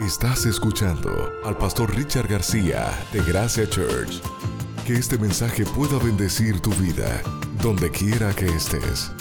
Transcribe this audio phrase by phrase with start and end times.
[0.00, 4.22] Estás escuchando al pastor Richard García de Gracia Church.
[4.86, 7.20] Que este mensaje pueda bendecir tu vida,
[7.60, 9.12] donde quiera que estés.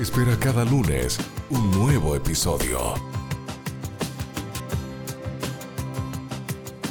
[0.00, 1.18] Espera cada lunes
[1.50, 2.94] un nuevo episodio.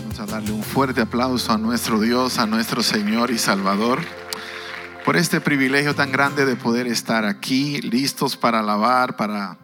[0.03, 4.01] Vamos a darle un fuerte aplauso a nuestro Dios, a nuestro Señor y Salvador,
[5.03, 9.57] por este privilegio tan grande de poder estar aquí, listos para alabar, para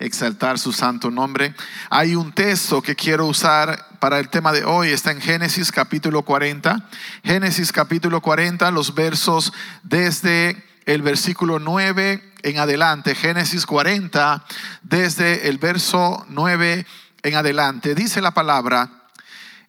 [0.00, 1.54] exaltar su santo nombre.
[1.90, 6.22] Hay un texto que quiero usar para el tema de hoy, está en Génesis capítulo
[6.22, 6.88] 40.
[7.22, 13.14] Génesis capítulo 40, los versos desde el versículo 9 en adelante.
[13.14, 14.44] Génesis 40,
[14.82, 16.86] desde el verso 9
[17.22, 17.94] en adelante.
[17.94, 19.04] Dice la palabra,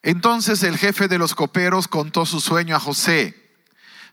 [0.02, 3.38] entonces el jefe de los coperos contó su sueño a José.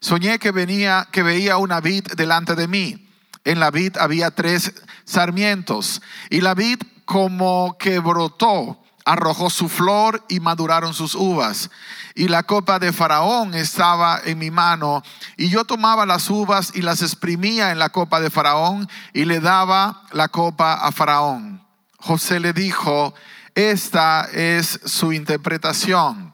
[0.01, 3.08] Soñé que venía, que veía una vid delante de mí.
[3.45, 4.73] En la vid había tres
[5.05, 11.71] sarmientos y la vid como que brotó, arrojó su flor y maduraron sus uvas.
[12.15, 15.03] Y la copa de Faraón estaba en mi mano
[15.37, 19.41] y yo tomaba las uvas y las exprimía en la copa de Faraón y le
[19.41, 21.65] daba la copa a Faraón.
[21.99, 23.15] José le dijo,
[23.55, 26.28] esta es su interpretación.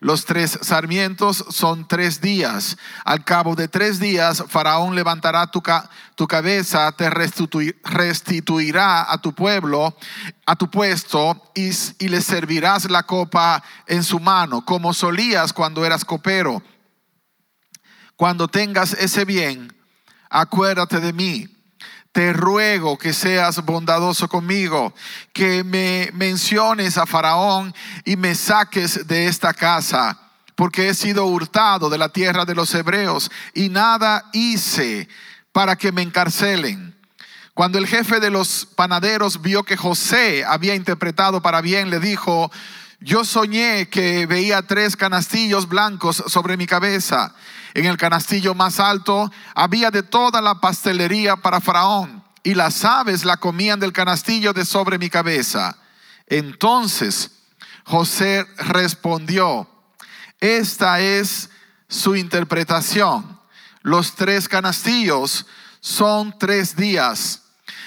[0.00, 2.76] Los tres sarmientos son tres días.
[3.04, 5.60] Al cabo de tres días, Faraón levantará tu,
[6.14, 9.96] tu cabeza, te restituirá a tu pueblo,
[10.46, 15.84] a tu puesto, y, y le servirás la copa en su mano, como solías cuando
[15.84, 16.62] eras copero.
[18.14, 19.72] Cuando tengas ese bien,
[20.30, 21.57] acuérdate de mí
[22.12, 24.94] te ruego que seas bondadoso conmigo,
[25.32, 30.18] que me menciones a Faraón y me saques de esta casa,
[30.54, 35.08] porque he sido hurtado de la tierra de los hebreos y nada hice
[35.52, 36.96] para que me encarcelen.
[37.54, 42.50] Cuando el jefe de los panaderos vio que José había interpretado para bien, le dijo,
[43.00, 47.34] yo soñé que veía tres canastillos blancos sobre mi cabeza
[47.74, 53.24] en el canastillo más alto había de toda la pastelería para Faraón, y las aves
[53.24, 55.76] la comían del canastillo de sobre mi cabeza.
[56.26, 57.30] Entonces
[57.84, 59.68] José respondió,
[60.40, 61.50] esta es
[61.88, 63.38] su interpretación.
[63.82, 65.46] Los tres canastillos
[65.80, 67.42] son tres días.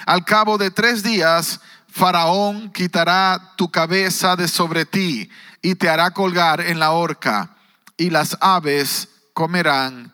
[0.05, 5.29] Al cabo de tres días, Faraón quitará tu cabeza de sobre ti
[5.61, 7.55] y te hará colgar en la horca,
[7.97, 10.13] y las aves comerán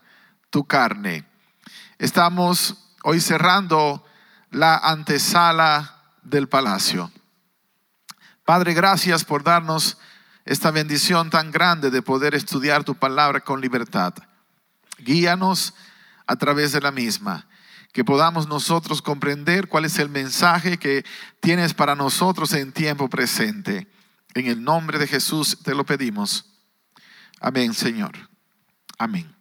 [0.50, 1.26] tu carne.
[1.98, 4.06] Estamos hoy cerrando
[4.52, 7.12] la antesala del palacio.
[8.46, 9.98] Padre, gracias por darnos
[10.46, 14.14] esta bendición tan grande de poder estudiar tu palabra con libertad.
[15.00, 15.74] Guíanos
[16.26, 17.48] a través de la misma,
[17.92, 21.04] que podamos nosotros comprender cuál es el mensaje que
[21.42, 23.88] tienes para nosotros en tiempo presente.
[24.34, 26.46] En el nombre de Jesús te lo pedimos.
[27.40, 28.30] Amén, Señor.
[28.98, 29.38] Amén.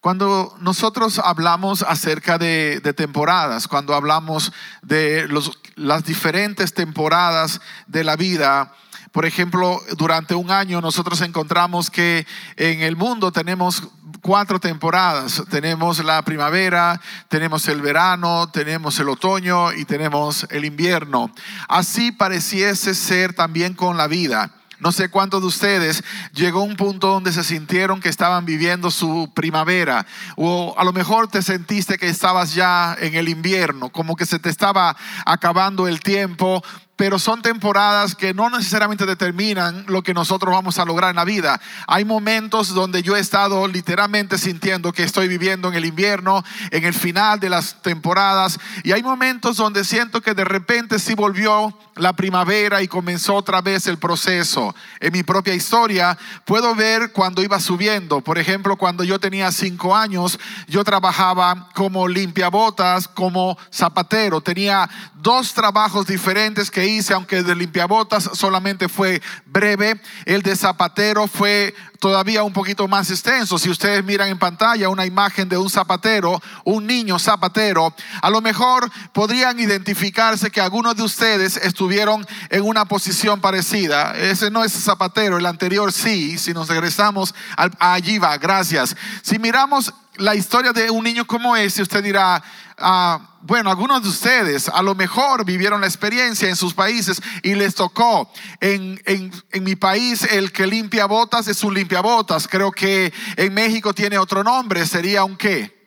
[0.00, 5.28] Cuando nosotros hablamos acerca de, temporadas, cuando hablamos de
[5.76, 8.74] las diferentes temporadas de la vida,
[9.12, 12.26] por ejemplo, durante un año nosotros encontramos que
[12.56, 13.84] en el mundo tenemos
[14.22, 15.42] cuatro temporadas.
[15.50, 21.30] Tenemos la primavera, tenemos el verano, tenemos el otoño y tenemos el invierno.
[21.68, 24.61] Así pareciese ser también con la vida.
[24.82, 26.02] No sé cuántos de ustedes
[26.34, 30.04] llegó un punto donde se sintieron que estaban viviendo su primavera
[30.34, 34.40] o a lo mejor te sentiste que estabas ya en el invierno, como que se
[34.40, 36.64] te estaba acabando el tiempo,
[36.96, 41.24] pero son temporadas que no necesariamente determinan lo que nosotros vamos a lograr en la
[41.24, 41.60] vida.
[41.86, 46.84] Hay momentos donde yo he estado literalmente sintiendo que estoy viviendo en el invierno, en
[46.84, 51.76] el final de las temporadas, y hay momentos donde siento que de repente sí volvió
[51.96, 54.74] la primavera y comenzó otra vez el proceso.
[55.00, 58.20] En mi propia historia puedo ver cuando iba subiendo.
[58.20, 60.38] Por ejemplo, cuando yo tenía cinco años,
[60.68, 64.40] yo trabajaba como limpiabotas, como zapatero.
[64.40, 64.88] Tenía
[65.22, 71.74] dos trabajos diferentes que hice, aunque de limpiabotas solamente fue breve, el de zapatero fue
[72.00, 73.58] todavía un poquito más extenso.
[73.58, 78.40] Si ustedes miran en pantalla una imagen de un zapatero, un niño zapatero, a lo
[78.40, 84.18] mejor podrían identificarse que algunos de ustedes estuvieron en una posición parecida.
[84.18, 86.38] Ese no es zapatero, el anterior sí.
[86.38, 87.34] Si nos regresamos
[87.78, 88.96] allí va, gracias.
[89.22, 92.42] Si miramos la historia de un niño como ese, usted dirá,
[92.82, 97.54] ah, bueno, algunos de ustedes a lo mejor vivieron la experiencia en sus países y
[97.54, 98.30] les tocó.
[98.60, 102.46] En, en, mi país el que limpia botas es un limpiabotas.
[102.46, 105.81] Creo que en México tiene otro nombre, sería un qué.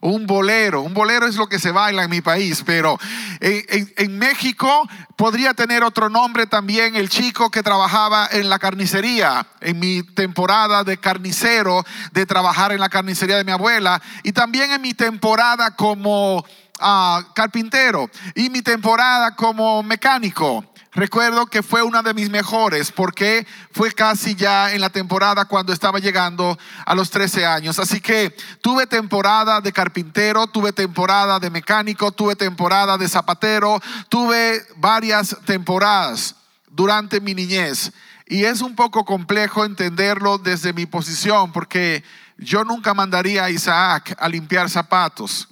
[0.00, 0.82] Un bolero.
[0.82, 2.98] Un bolero es lo que se baila en mi país, pero
[3.40, 9.78] en, México podría tener otro nombre también el chico que trabajaba en la carnicería, en
[9.78, 14.80] mi temporada de carnicero, de trabajar en la carnicería de mi abuela, y también en
[14.80, 20.64] mi temporada como uh, carpintero y mi temporada como mecánico.
[20.96, 25.74] Recuerdo que fue una de mis mejores porque fue casi ya en la temporada cuando
[25.74, 27.78] estaba llegando a los 13 años.
[27.78, 33.78] Así que tuve temporada de carpintero, tuve temporada de mecánico, tuve temporada de zapatero,
[34.08, 36.34] tuve varias temporadas
[36.70, 37.92] durante mi niñez.
[38.26, 42.04] Y es un poco complejo entenderlo desde mi posición porque
[42.38, 45.46] yo nunca mandaría a Isaac a limpiar zapatos.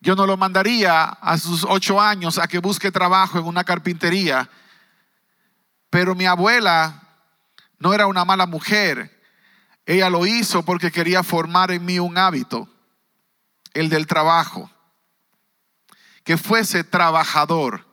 [0.00, 4.48] Yo no lo mandaría a sus ocho años a que busque trabajo en una carpintería,
[5.90, 7.02] pero mi abuela
[7.78, 9.20] no era una mala mujer.
[9.86, 12.68] Ella lo hizo porque quería formar en mí un hábito,
[13.74, 14.70] el del trabajo,
[16.24, 17.86] que fuese trabajador.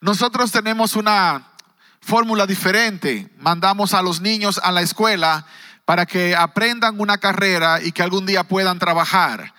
[0.00, 1.52] Nosotros tenemos una
[2.00, 3.28] fórmula diferente.
[3.36, 5.44] Mandamos a los niños a la escuela
[5.84, 9.54] para que aprendan una carrera y que algún día puedan trabajar.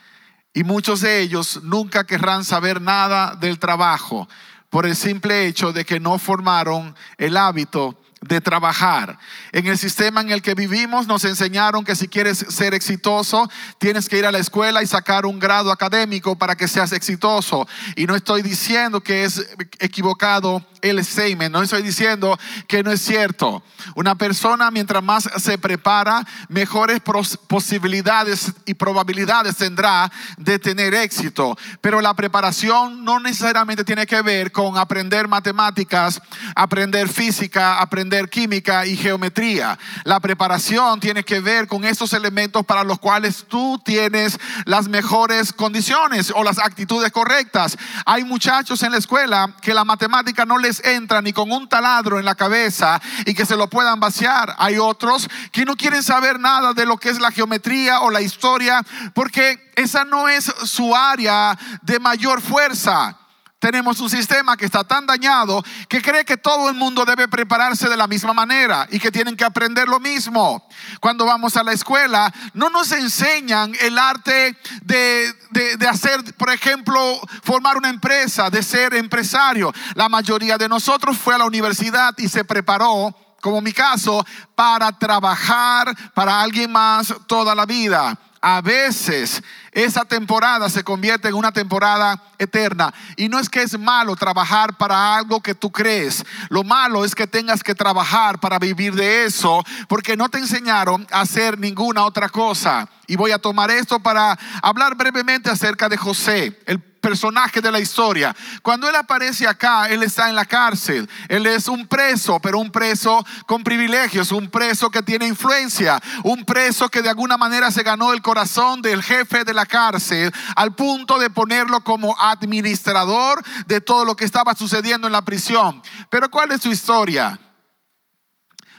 [0.53, 4.27] Y muchos de ellos nunca querrán saber nada del trabajo
[4.69, 9.18] por el simple hecho de que no formaron el hábito de trabajar.
[9.51, 14.10] En el sistema en el que vivimos nos enseñaron que si quieres ser exitoso, tienes
[14.10, 17.68] que ir a la escuela y sacar un grado académico para que seas exitoso.
[17.95, 19.48] Y no estoy diciendo que es
[19.80, 22.38] equivocado el statement, no estoy diciendo
[22.68, 23.63] que no es cierto.
[23.95, 27.01] Una persona mientras más se prepara, mejores
[27.48, 31.57] posibilidades y probabilidades tendrá de tener éxito.
[31.81, 36.21] Pero la preparación no necesariamente tiene que ver con aprender matemáticas,
[36.56, 39.77] aprender física, aprender química y geometría.
[40.03, 45.53] La preparación tiene que ver con estos elementos para los cuales tú tienes las mejores
[45.53, 47.77] condiciones o las actitudes correctas.
[48.06, 52.19] Hay muchachos en la escuela que la matemática no les entra ni con un taladro
[52.19, 54.56] en la cabeza y que se lo puedan vaciar.
[54.57, 58.21] Hay otros que no quieren saber nada de lo que es la geometría o la
[58.21, 58.83] historia
[59.13, 63.19] porque esa no es su área de mayor fuerza.
[63.59, 67.89] Tenemos un sistema que está tan dañado que cree que todo el mundo debe prepararse
[67.89, 70.65] de la misma manera y que tienen que aprender lo mismo.
[71.01, 77.19] Cuando vamos a la escuela, no nos enseñan el arte de, de, hacer, por ejemplo,
[77.44, 79.73] formar una empresa, de ser empresario.
[79.95, 84.91] La mayoría de nosotros fue a la universidad y se preparó como mi caso, para
[84.91, 88.17] trabajar para alguien más toda la vida.
[88.41, 92.94] A veces esa temporada se convierte en una temporada eterna.
[93.18, 96.24] Y no es que es malo trabajar para algo que tú crees.
[96.50, 101.06] Lo malo es que tengas que trabajar para vivir de eso, porque no te enseñaron
[101.12, 102.88] a hacer ninguna otra cosa.
[103.07, 107.79] Y voy a tomar esto para hablar brevemente acerca de José, el personaje de la
[107.79, 108.35] historia.
[108.61, 111.09] Cuando él aparece acá, él está en la cárcel.
[111.27, 116.45] Él es un preso, pero un preso con privilegios, un preso que tiene influencia, un
[116.45, 120.75] preso que de alguna manera se ganó el corazón del jefe de la cárcel al
[120.75, 125.81] punto de ponerlo como administrador de todo lo que estaba sucediendo en la prisión.
[126.09, 127.39] Pero ¿cuál es su historia?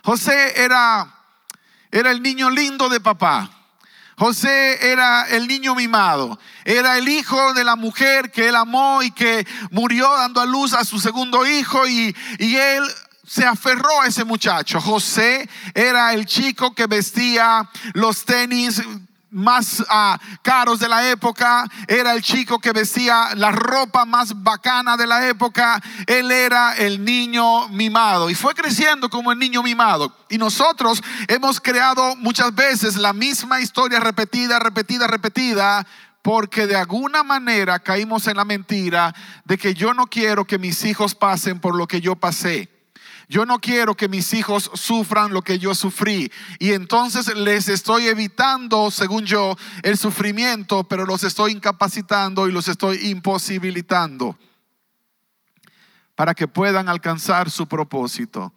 [0.02, 1.16] José era
[1.90, 3.50] era el niño lindo de papá.
[4.20, 9.12] José era el niño mimado, era el hijo de la mujer que él amó y
[9.12, 12.82] que murió dando a luz a su segundo hijo y, y él
[13.26, 14.78] se aferró a ese muchacho.
[14.78, 18.82] José era el chico que vestía los tenis
[19.30, 24.96] más ah, caros de la época, era el chico que vestía la ropa más bacana
[24.96, 30.14] de la época, él era el niño mimado y fue creciendo como el niño mimado.
[30.28, 35.86] Y nosotros hemos creado muchas veces la misma historia repetida, repetida, repetida,
[36.22, 40.84] porque de alguna manera caímos en la mentira de que yo no quiero que mis
[40.84, 42.79] hijos pasen por lo que yo pasé.
[43.30, 46.32] Yo no quiero que mis hijos sufran lo que yo sufrí.
[46.58, 52.66] Y entonces les estoy evitando, según yo, el sufrimiento, pero los estoy incapacitando y los
[52.66, 54.36] estoy imposibilitando
[56.16, 58.52] para que puedan alcanzar su propósito.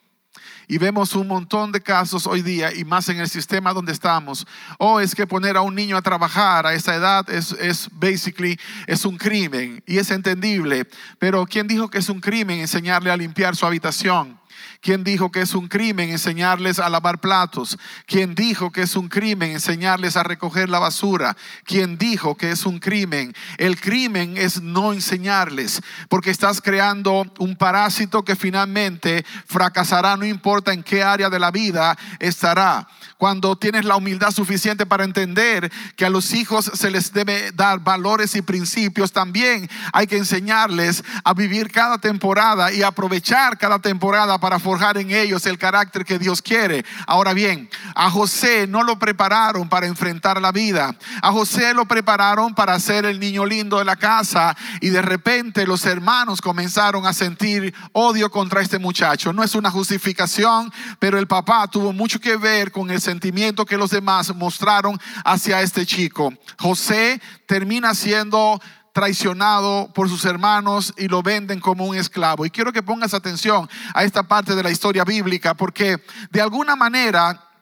[0.68, 4.48] Y vemos un montón de casos hoy día, y más en el sistema donde estamos.
[4.80, 7.90] O oh, es que poner a un niño a trabajar a esa edad es, es
[7.92, 9.84] basically, es un crimen.
[9.86, 10.88] Y es entendible.
[11.20, 14.42] Pero ¿quién dijo que es un crimen enseñarle a limpiar su habitación?
[14.82, 17.78] ¿Quién dijo que es un crimen enseñarles a lavar platos?
[18.06, 21.36] ¿Quién dijo que es un crimen enseñarles a recoger la basura?
[21.64, 23.34] ¿Quién dijo que es un crimen?
[23.58, 30.74] El crimen es no enseñarles, porque estás creando un parásito que finalmente fracasará, no importa
[30.74, 32.88] en qué área de la vida estará
[33.24, 37.80] cuando tienes la humildad suficiente para entender que a los hijos se les debe dar
[37.80, 44.40] valores y principios, también hay que enseñarles a vivir cada temporada y aprovechar cada temporada
[44.40, 46.84] para forjar en ellos el carácter que Dios quiere.
[47.08, 50.94] Ahora bien, a José no lo prepararon para enfrentar la vida.
[51.22, 55.66] A José lo prepararon para ser el niño lindo de la casa y de repente
[55.66, 59.32] los hermanos comenzaron a sentir odio contra este muchacho.
[59.32, 63.78] No es una justificación, pero el papá tuvo mucho que ver con el sentimiento que
[63.78, 66.34] los demás mostraron hacia este chico.
[66.58, 68.60] José termina siendo
[68.92, 72.44] traicionado por sus hermanos y lo venden como un esclavo.
[72.44, 75.98] Y quiero que pongas atención a esta parte de la historia bíblica porque
[76.32, 77.53] de alguna manera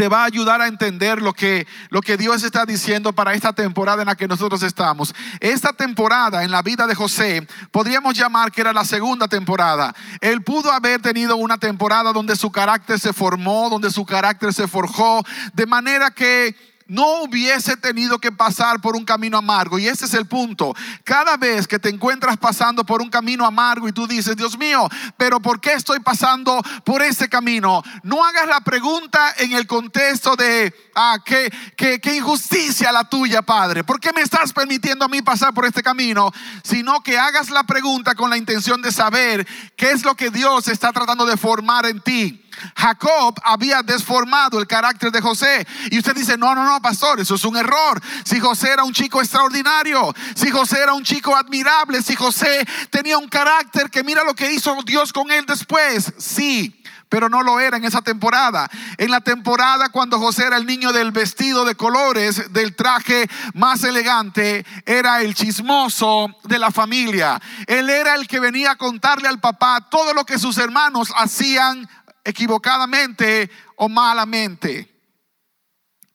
[0.00, 3.52] te va a ayudar a entender lo que, lo que Dios está diciendo para esta
[3.52, 5.14] temporada en la que nosotros estamos.
[5.40, 9.94] Esta temporada en la vida de José podríamos llamar que era la segunda temporada.
[10.22, 14.66] Él pudo haber tenido una temporada donde su carácter se formó, donde su carácter se
[14.66, 16.56] forjó, de manera que
[16.90, 19.78] no hubiese tenido que pasar por un camino amargo.
[19.78, 20.74] Y ese es el punto.
[21.04, 24.88] Cada vez que te encuentras pasando por un camino amargo y tú dices, Dios mío,
[25.16, 27.84] pero ¿por qué estoy pasando por ese camino?
[28.02, 33.40] No hagas la pregunta en el contexto de, ah, qué, qué, qué injusticia la tuya,
[33.42, 33.84] Padre.
[33.84, 36.32] ¿Por qué me estás permitiendo a mí pasar por este camino?
[36.64, 40.66] Sino que hagas la pregunta con la intención de saber qué es lo que Dios
[40.66, 42.49] está tratando de formar en ti.
[42.76, 45.66] Jacob había desformado el carácter de José.
[45.90, 48.00] Y usted dice, no, no, no, pastor, eso es un error.
[48.24, 53.18] Si José era un chico extraordinario, si José era un chico admirable, si José tenía
[53.18, 56.12] un carácter que mira lo que hizo Dios con él después.
[56.18, 58.70] Sí, pero no lo era en esa temporada.
[58.96, 63.82] En la temporada cuando José era el niño del vestido de colores, del traje más
[63.84, 67.42] elegante, era el chismoso de la familia.
[67.66, 71.88] Él era el que venía a contarle al papá todo lo que sus hermanos hacían
[72.30, 74.90] equivocadamente o malamente.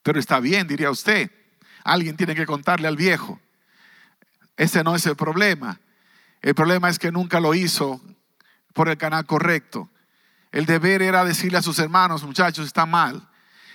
[0.02, 1.30] Pero está bien, diría usted.
[1.84, 3.40] Alguien tiene que contarle al viejo.
[4.56, 5.80] Ese no es el problema.
[6.42, 8.00] El problema es que nunca lo hizo
[8.72, 9.90] por el canal correcto.
[10.52, 13.28] El deber era decirle a sus hermanos, muchachos, está mal.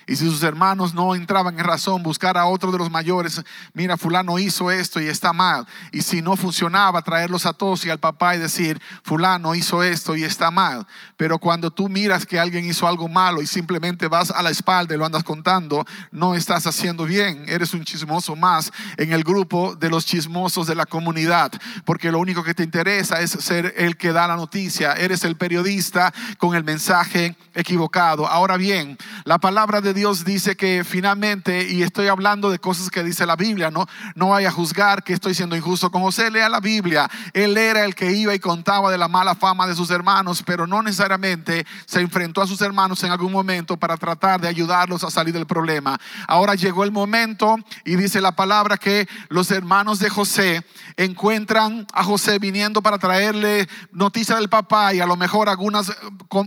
[0.06, 3.42] Y si sus hermanos no entraban en razón, buscar a otro de los mayores,
[3.72, 5.66] mira, fulano hizo esto y está mal.
[5.92, 10.16] Y si no funcionaba, traerlos a todos y al papá y decir, fulano hizo esto
[10.16, 10.86] y está mal.
[11.16, 14.94] Pero cuando tú miras que alguien hizo algo malo y simplemente vas a la espalda
[14.94, 17.44] y lo andas contando, no estás haciendo bien.
[17.48, 21.52] Eres un chismoso más en el grupo de los chismosos de la comunidad.
[21.84, 24.92] Porque lo único que te interesa es ser el que da la noticia.
[24.94, 28.26] Eres el periodista con el mensaje equivocado.
[28.26, 33.02] Ahora bien, la palabra de Dios dice que finalmente, y estoy hablando de cosas que
[33.02, 36.48] dice la Biblia, no, no vaya a juzgar que estoy siendo injusto con José, lea
[36.48, 37.08] la Biblia.
[37.32, 40.66] Él era el que iba y contaba de la mala fama de sus hermanos, pero
[40.66, 45.10] no necesariamente se enfrentó a sus hermanos en algún momento para tratar de ayudarlos a
[45.10, 45.98] salir del problema.
[46.26, 50.64] Ahora llegó el momento y dice la palabra que los hermanos de José
[50.96, 55.94] encuentran a José viniendo para traerle noticia del papá y a lo mejor algunas eh,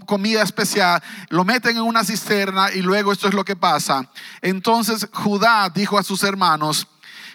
[0.05, 4.09] comida especial, lo meten en una cisterna y luego esto es lo que pasa.
[4.41, 6.87] Entonces Judá dijo a sus hermanos,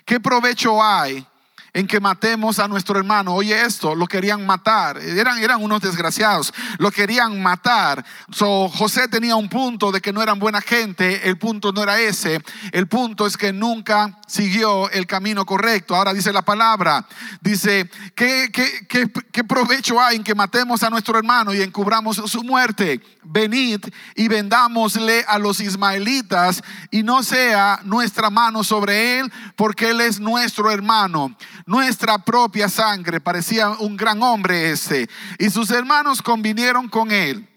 [0.05, 1.27] ¿qué provecho hay
[1.73, 3.35] en que matemos a nuestro hermano.
[3.35, 4.99] Oye esto, lo querían matar.
[4.99, 8.05] Eran, eran unos desgraciados, lo querían matar.
[8.31, 12.01] So, José tenía un punto de que no eran buena gente, el punto no era
[12.01, 15.95] ese, el punto es que nunca siguió el camino correcto.
[15.95, 17.07] Ahora dice la palabra,
[17.41, 22.17] dice, ¿qué, qué, qué, qué provecho hay en que matemos a nuestro hermano y encubramos
[22.17, 23.01] su muerte?
[23.23, 23.81] Venid
[24.17, 30.21] y vendámosle a los ismaelitas y no sea nuestra mano sobre él, porque él es
[30.21, 31.37] nuestro hermano
[31.67, 33.21] nuestra propia sangre.
[33.21, 35.09] Parecía un gran hombre ese.
[35.39, 37.49] Y sus hermanos convinieron con él.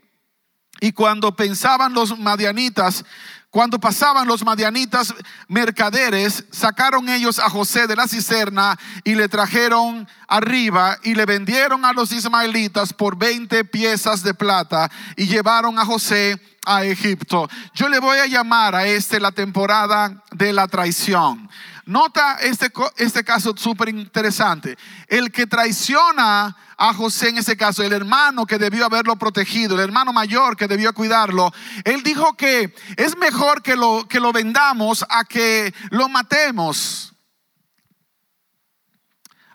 [0.80, 3.06] Y cuando pensaban los madianitas,
[3.54, 5.14] cuando pasaban los madianitas
[5.48, 11.86] mercaderes, sacaron ellos a José de la cisterna y le trajeron arriba y le vendieron
[11.86, 17.48] a los ismaelitas por 20 piezas de plata y llevaron a José a Egipto.
[17.76, 21.48] Yo le voy a llamar a este la temporada de la traición.
[21.86, 24.78] Nota este, este caso súper interesante.
[25.08, 29.82] El que traiciona a José en ese caso, el hermano que debió haberlo protegido, el
[29.82, 31.52] hermano mayor que debió cuidarlo,
[31.84, 37.14] él dijo que es mejor que lo, que lo vendamos a que lo matemos.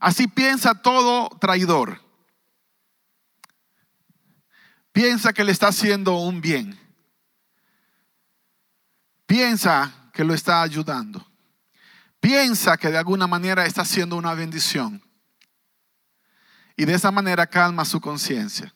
[0.00, 2.08] Así piensa todo traidor.
[4.98, 6.76] piensa que le está haciendo un bien.
[9.26, 11.24] Piensa que lo está ayudando.
[12.20, 15.02] Piensa que de alguna manera está haciendo una bendición.
[16.76, 18.74] Y de esa manera calma su conciencia.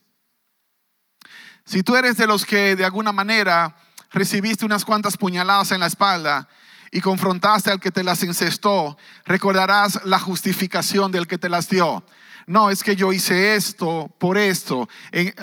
[1.65, 3.77] Si tú eres de los que de alguna manera
[4.11, 6.49] recibiste unas cuantas puñaladas en la espalda
[6.91, 12.05] y confrontaste al que te las incestó, recordarás la justificación del que te las dio.
[12.47, 14.89] No, es que yo hice esto por esto.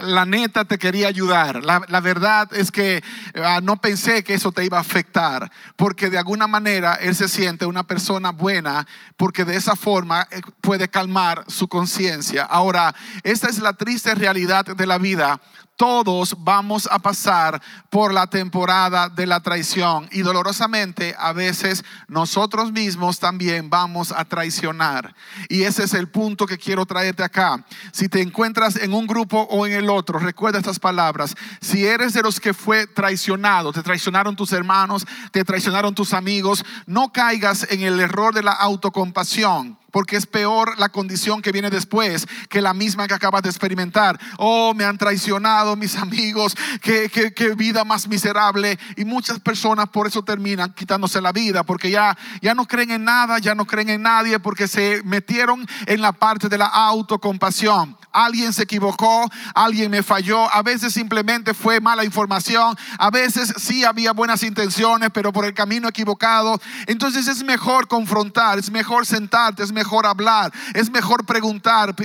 [0.01, 1.63] la neta te quería ayudar.
[1.63, 3.03] La, verdad es que
[3.35, 7.29] ah, no pensé que eso te iba a afectar, porque de alguna manera él se
[7.29, 8.87] siente una persona buena,
[9.17, 12.43] porque de esa forma eh, puede calmar su conciencia.
[12.43, 15.39] Ahora, esta es la triste realidad de la vida
[15.79, 22.73] todos vamos a pasar por la temporada de la traición y dolorosamente a veces nosotros
[22.73, 25.15] mismos también vamos a traicionar.
[25.47, 27.63] Y ese es el punto que quiero traerte acá.
[27.93, 31.33] Si te encuentras en un grupo o en el otro, recuerda estas palabras.
[31.61, 36.65] Si eres de los que fue traicionado, te traicionaron tus hermanos, te traicionaron tus amigos,
[36.87, 41.69] no caigas en el error de la autocompasión porque es peor la condición que viene
[41.69, 44.19] después que la misma que acabas de experimentar.
[44.37, 48.77] Oh, me han traicionado mis amigos, qué, qué, vida más miserable.
[48.95, 53.03] Y muchas personas por eso terminan quitándose la vida, porque ya, ya no creen en
[53.03, 57.97] nada, ya no creen en nadie, porque se metieron en la parte de la autocompasión
[58.11, 63.83] alguien se equivocó, alguien me falló, a veces simplemente fue mala información, a veces sí
[63.83, 66.59] había buenas intenciones, pero por el camino equivocado.
[66.87, 71.95] Entonces es mejor confrontar, es mejor sentarte, es mejor hablar, es mejor preguntar.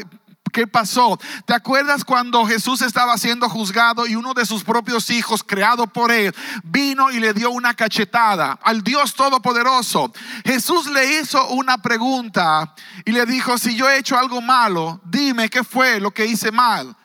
[0.52, 1.18] ¿Qué pasó?
[1.46, 6.12] ¿Te acuerdas cuando Jesús estaba siendo juzgado y uno de sus propios hijos, creado por
[6.12, 10.12] él, vino y le dio una cachetada al Dios Todopoderoso?
[10.44, 12.72] Jesús le hizo una pregunta
[13.04, 16.52] y le dijo, si yo he hecho algo malo, dime qué fue lo que hice
[16.52, 16.96] mal.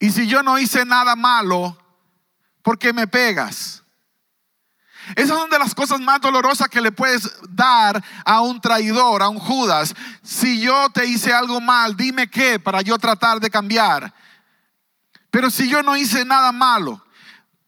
[0.00, 1.76] Y si yo no hice nada malo,
[2.62, 3.82] ¿por qué me pegas?
[5.14, 9.28] Esas son de las cosas más dolorosas que le puedes dar a un traidor, a
[9.28, 9.94] un Judas.
[10.22, 14.12] Si yo te hice algo mal, dime qué para yo tratar de cambiar.
[15.30, 17.04] Pero si yo no hice nada malo,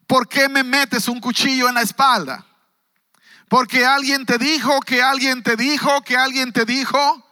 [0.06, 2.44] ¿por qué me metes un cuchillo en la espalda?
[3.48, 7.24] Porque alguien te dijo, que alguien te dijo, que alguien te dijo.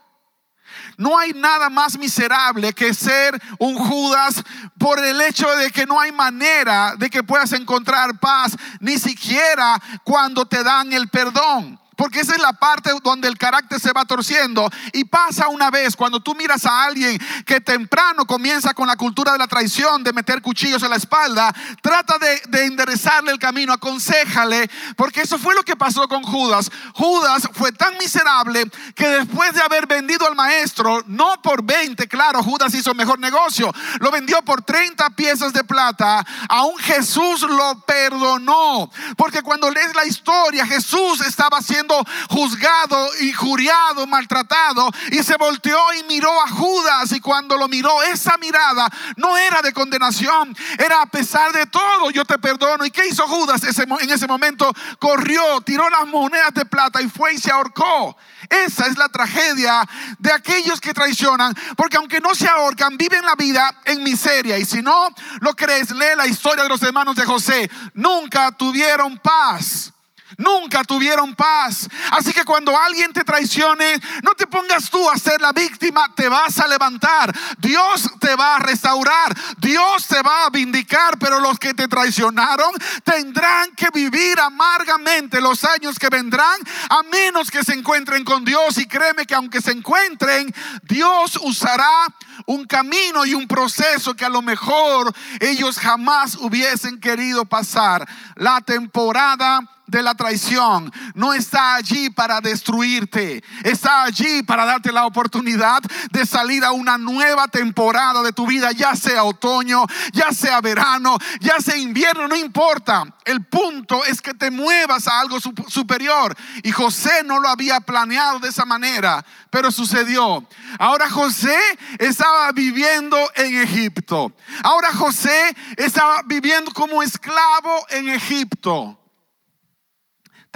[0.97, 4.43] No hay nada más miserable que ser un Judas
[4.79, 9.81] por el hecho de que no hay manera de que puedas encontrar paz, ni siquiera
[10.05, 11.79] cuando te dan el perdón.
[11.97, 14.71] Porque esa es la parte donde el carácter se va torciendo.
[14.93, 19.33] Y pasa una vez cuando tú miras a alguien que temprano comienza con la cultura
[19.33, 24.69] de la traición, de meter cuchillos en la espalda, trata de, enderezarle el camino, aconsejale,
[24.97, 26.71] porque eso fue lo que pasó con Judas.
[26.95, 32.43] Judas fue tan miserable que después de haber vendido al maestro, no por 20, claro,
[32.43, 38.91] Judas hizo mejor negocio, lo vendió por 30 piezas de plata, aún Jesús lo perdonó.
[39.17, 41.86] Porque cuando lees la historia, Jesús estaba haciendo
[42.29, 48.37] juzgado, injuriado, maltratado, y se volteó y miró a Judas, y cuando lo miró, esa
[48.39, 52.85] mirada no era de condenación, era a pesar de todo, yo te perdono.
[52.85, 54.73] ¿Y qué hizo Judas en ese momento?
[54.99, 58.17] Corrió, tiró las monedas de plata y fue y se ahorcó.
[58.49, 59.87] Esa es la tragedia
[60.19, 64.59] de aquellos que traicionan, porque aunque no se ahorcan, viven la vida en miseria.
[64.59, 65.09] Y si no
[65.41, 67.71] lo crees, lee la historia de los hermanos de José.
[67.95, 69.93] Nunca tuvieron paz.
[70.39, 71.89] Nunca tuvieron paz.
[72.11, 76.29] Así que cuando alguien te traicione, no te pongas tú a ser la víctima, te
[76.29, 77.35] vas a levantar.
[77.59, 82.71] Dios te va a restaurar, Dios te va a vindicar, pero los que te traicionaron
[83.05, 88.77] tendrán que vivir amargamente los años que vendrán, a menos que se encuentren con Dios.
[88.79, 92.07] Y créeme que aunque se encuentren, Dios usará
[92.45, 98.07] un camino y un proceso que a lo mejor ellos jamás hubiesen querido pasar.
[98.35, 105.07] La temporada de la traición no está allí para destruirte, está allí para darte la
[105.07, 110.61] oportunidad de salir a una nueva temporada de tu vida, ya sea otoño, ya sea
[110.61, 113.05] verano, ya sea invierno, no importa.
[113.25, 116.37] El punto es que te muevas a algo superior.
[116.63, 120.47] Y José no lo había planeado de esa manera, pero sucedió.
[120.79, 121.59] Ahora José
[121.99, 124.33] estaba viviendo en Egipto.
[124.63, 128.99] Ahora José estaba viviendo como esclavo en Egipto.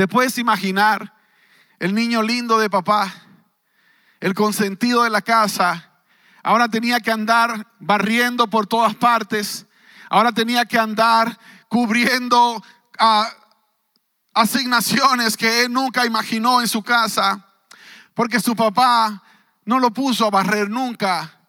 [0.01, 1.13] ¿Te puedes imaginar
[1.79, 3.13] el niño lindo de papá,
[4.19, 5.93] el consentido de la casa?
[6.43, 9.67] Ahora tenía que andar barriendo por todas partes.
[10.09, 12.65] Ahora tenía que andar cubriendo
[12.99, 13.29] ah,
[14.33, 17.47] asignaciones que él nunca imaginó en su casa.
[18.15, 19.23] Porque su papá
[19.67, 21.40] no lo puso a barrer nunca.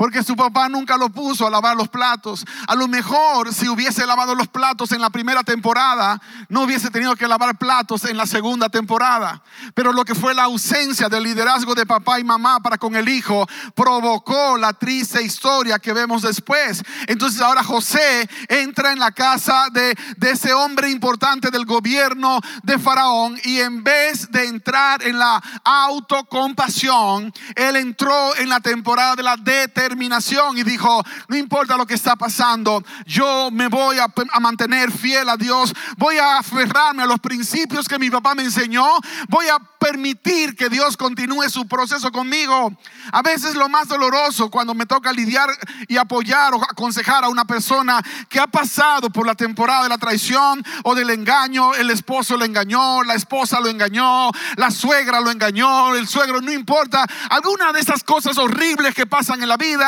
[0.00, 2.46] Porque su papá nunca lo puso a lavar los platos.
[2.66, 7.14] A lo mejor si hubiese lavado los platos en la primera temporada, no hubiese tenido
[7.16, 9.42] que lavar platos en la segunda temporada.
[9.74, 13.10] Pero lo que fue la ausencia del liderazgo de papá y mamá para con el
[13.10, 16.82] hijo provocó la triste historia que vemos después.
[17.06, 23.38] Entonces ahora José entra en la casa de, ese hombre importante del gobierno de Faraón
[23.44, 29.36] y en vez de entrar en la autocompasión, él entró en la temporada de la
[29.36, 34.92] determinación y dijo, no importa lo que está pasando, yo me voy a, a mantener
[34.92, 38.86] fiel a Dios, voy a aferrarme a los principios que mi papá me enseñó,
[39.28, 42.72] voy a permitir que Dios continúe su proceso conmigo.
[43.12, 45.48] A veces lo más doloroso cuando me toca lidiar
[45.88, 49.98] y apoyar o aconsejar a una persona que ha pasado por la temporada de la
[49.98, 55.30] traición o del engaño, el esposo lo engañó, la esposa lo engañó, la suegra lo
[55.30, 59.79] engañó, el suegro, no importa, alguna de esas cosas horribles que pasan en la vida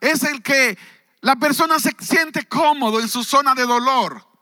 [0.00, 0.78] es el que
[1.20, 4.33] la persona se siente cómodo en su zona de dolor.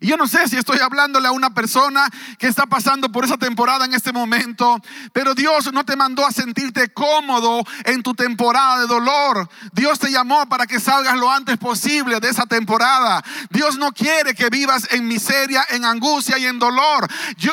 [0.00, 2.08] Yo no sé si estoy hablándole a una persona
[2.38, 4.80] que está pasando por esa temporada en este momento,
[5.12, 9.48] pero Dios no te mandó a sentirte cómodo en tu temporada de dolor.
[9.72, 13.22] Dios te llamó para que salgas lo antes posible de esa temporada.
[13.50, 17.08] Dios no quiere que vivas en miseria, en angustia y en dolor.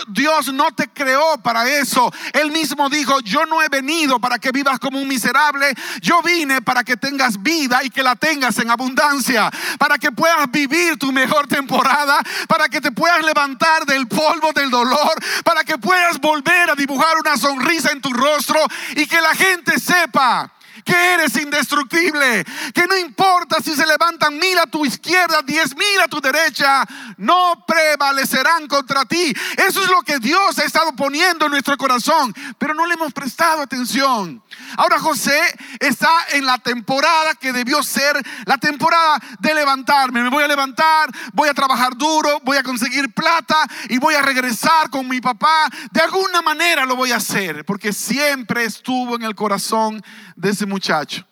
[0.08, 2.12] Dios no te creó para eso.
[2.34, 5.74] Él mismo dijo, yo no he venido para que vivas como un miserable.
[6.02, 10.50] Yo vine para que tengas vida y que la tengas en abundancia, para que puedas
[10.52, 15.78] vivir tu mejor temporada para que te puedas levantar del polvo del dolor, para que
[15.78, 18.60] puedas volver a dibujar una sonrisa en tu rostro
[18.96, 20.52] y que la gente sepa
[20.86, 26.00] que eres indestructible, que no importa si se levantan mil a tu izquierda, diez mil
[26.04, 26.86] a tu derecha,
[27.18, 29.34] no prevalecerán contra ti.
[29.58, 33.12] Eso es lo que Dios ha estado poniendo en nuestro corazón, pero no le hemos
[33.14, 34.42] prestado atención.
[34.78, 35.40] Ahora José
[35.80, 40.22] está en la temporada que debió ser la temporada de levantarme.
[40.22, 43.58] Me voy a levantar, voy a trabajar duro, voy a conseguir plata
[43.90, 45.68] y voy a regresar con mi papá.
[45.92, 50.04] De alguna manera lo voy a hacer, porque siempre estuvo en el corazón
[50.36, 51.26] de ese muchacho.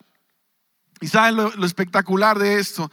[1.01, 2.91] Y saben lo, espectacular de esto.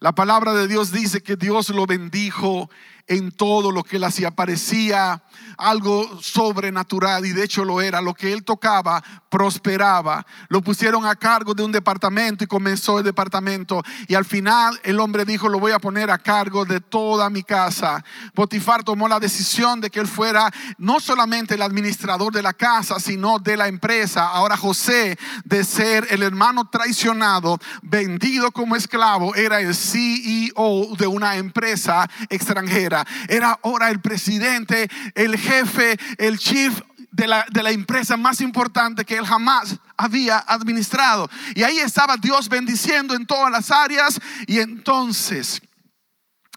[0.00, 2.70] La palabra de Dios dice que Dios lo bendijo
[3.08, 4.30] en todo lo que él hacía.
[4.30, 5.22] Parecía
[5.56, 8.00] algo sobrenatural y de hecho lo era.
[8.00, 10.26] Lo que él tocaba prosperaba.
[10.48, 13.82] Lo pusieron a cargo de un departamento y comenzó el departamento.
[14.06, 17.42] Y al final el hombre dijo, lo voy a poner a cargo de toda mi
[17.42, 18.04] casa.
[18.34, 23.00] Potifar tomó la decisión de que él fuera no solamente el administrador de la casa,
[23.00, 24.28] sino de la empresa.
[24.28, 31.36] Ahora José, de ser el hermano traicionado, vendido como esclavo, era el CEO de una
[31.36, 32.97] empresa extranjera.
[33.28, 36.80] Era ahora el presidente, el jefe, el chief
[37.10, 41.28] de la, de la, empresa más importante que él jamás había administrado.
[41.54, 45.60] Y ahí estaba Dios bendiciendo en todas las áreas y entonces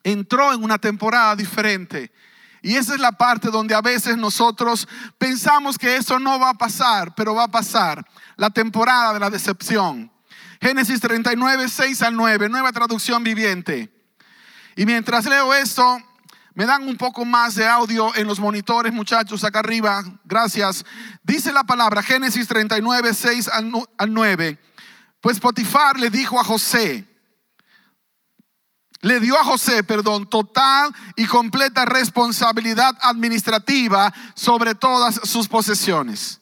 [0.03, 2.11] entró en una temporada diferente.
[2.61, 6.53] Y esa es la parte donde a veces nosotros pensamos que eso no va a
[6.53, 8.05] pasar, pero va a pasar.
[8.35, 10.11] La temporada de la decepción.
[10.61, 13.91] Génesis 39, 6 al 9, nueva traducción viviente.
[14.75, 15.97] Y mientras leo esto,
[16.53, 20.03] me dan un poco más de audio en los monitores, muchachos, acá arriba.
[20.25, 20.85] Gracias.
[21.23, 23.49] Dice la palabra, Génesis 39, 6
[23.97, 24.59] al 9.
[25.21, 27.07] Pues Potifar le dijo a José,
[29.01, 36.41] le dio a José, perdón, total y completa responsabilidad administrativa sobre todas sus posesiones.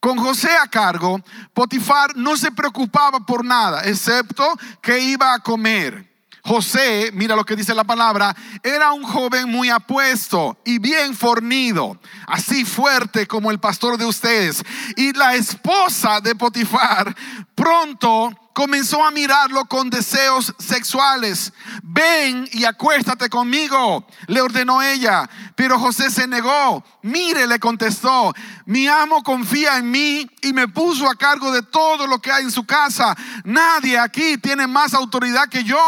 [0.00, 1.20] Con José a cargo,
[1.54, 4.46] Potifar no se preocupaba por nada, excepto
[4.82, 6.15] que iba a comer
[6.46, 11.98] José, mira lo que dice la palabra, era un joven muy apuesto y bien fornido,
[12.28, 14.62] así fuerte como el pastor de ustedes.
[14.96, 17.16] Y la esposa de Potifar
[17.56, 21.52] pronto comenzó a mirarlo con deseos sexuales.
[21.82, 25.28] Ven y acuéstate conmigo, le ordenó ella.
[25.54, 26.82] Pero José se negó.
[27.02, 28.34] Mire, le contestó,
[28.66, 32.42] mi amo confía en mí y me puso a cargo de todo lo que hay
[32.42, 33.16] en su casa.
[33.44, 35.78] Nadie aquí tiene más autoridad que yo.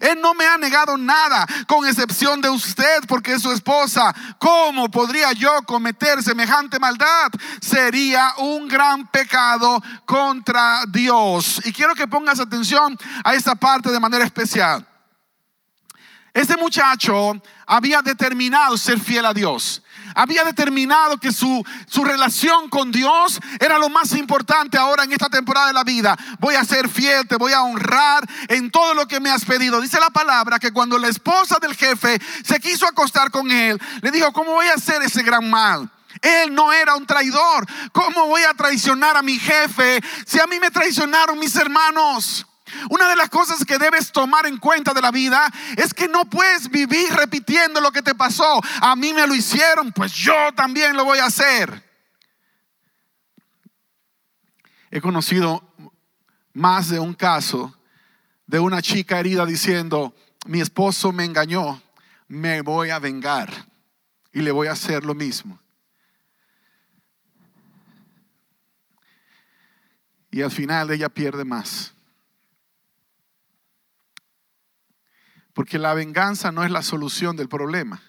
[0.00, 4.12] Él no me ha negado nada, con excepción de usted, porque es su esposa.
[4.38, 7.30] ¿Cómo podría yo cometer semejante maldad?
[7.60, 11.62] Sería un gran pecado contra Dios.
[11.64, 14.84] Y quiero que pongas atención a esta parte de manera especial.
[16.34, 19.82] Este muchacho había determinado ser fiel a Dios.
[20.16, 25.28] Había determinado que su, su, relación con Dios era lo más importante ahora en esta
[25.28, 26.16] temporada de la vida.
[26.40, 29.78] Voy a ser fiel, te voy a honrar en todo lo que me has pedido.
[29.78, 34.10] Dice la palabra que cuando la esposa del jefe se quiso acostar con él, le
[34.10, 35.90] dijo, ¿cómo voy a hacer ese gran mal?
[36.22, 37.66] Él no era un traidor.
[37.92, 42.46] ¿Cómo voy a traicionar a mi jefe si a mí me traicionaron mis hermanos?
[42.90, 46.24] Una de las cosas que debes tomar en cuenta de la vida es que no
[46.24, 48.60] puedes vivir repitiendo lo que te pasó.
[48.80, 51.84] A mí me lo hicieron, pues yo también lo voy a hacer.
[54.90, 55.62] He conocido
[56.52, 57.76] más de un caso
[58.46, 60.14] de una chica herida diciendo,
[60.46, 61.82] mi esposo me engañó,
[62.28, 63.52] me voy a vengar
[64.32, 65.58] y le voy a hacer lo mismo.
[70.30, 71.95] Y al final ella pierde más.
[75.56, 78.02] Porque la venganza no es la solución del problema.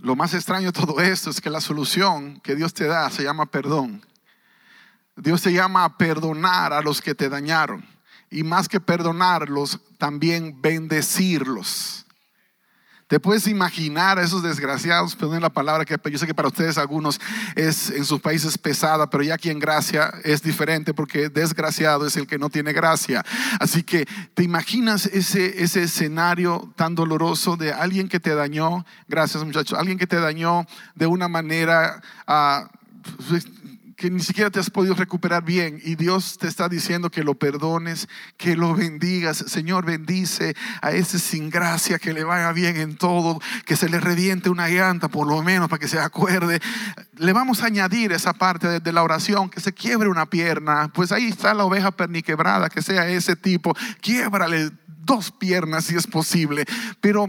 [0.00, 3.22] Lo más extraño de todo esto es que la solución que Dios te da se
[3.22, 4.04] llama perdón.
[5.14, 7.86] Dios te llama a perdonar a los que te dañaron.
[8.32, 12.04] Y más que perdonarlos, también bendecirlos.
[13.08, 16.76] Te puedes imaginar a esos desgraciados, perdón la palabra que yo sé que para ustedes
[16.76, 17.18] algunos
[17.56, 22.18] es en sus países pesada, pero ya aquí en gracia es diferente porque desgraciado es
[22.18, 23.24] el que no tiene gracia.
[23.60, 29.42] Así que te imaginas ese, ese escenario tan doloroso de alguien que te dañó, gracias
[29.42, 32.02] muchachos, alguien que te dañó de una manera...
[32.28, 32.78] Uh,
[33.98, 37.34] que ni siquiera te has podido recuperar bien y Dios te está diciendo que lo
[37.34, 39.38] perdones, que lo bendigas.
[39.38, 43.98] Señor, bendice a ese sin gracia, que le vaya bien en todo, que se le
[43.98, 46.60] reviente una llanta por lo menos para que se acuerde.
[47.16, 50.92] Le vamos a añadir esa parte de, la oración, que se quiebre una pierna.
[50.94, 53.74] Pues ahí está la oveja perniquebrada, que sea ese tipo.
[54.00, 54.70] Quiebrale
[55.08, 56.66] dos piernas si es posible,
[57.00, 57.28] pero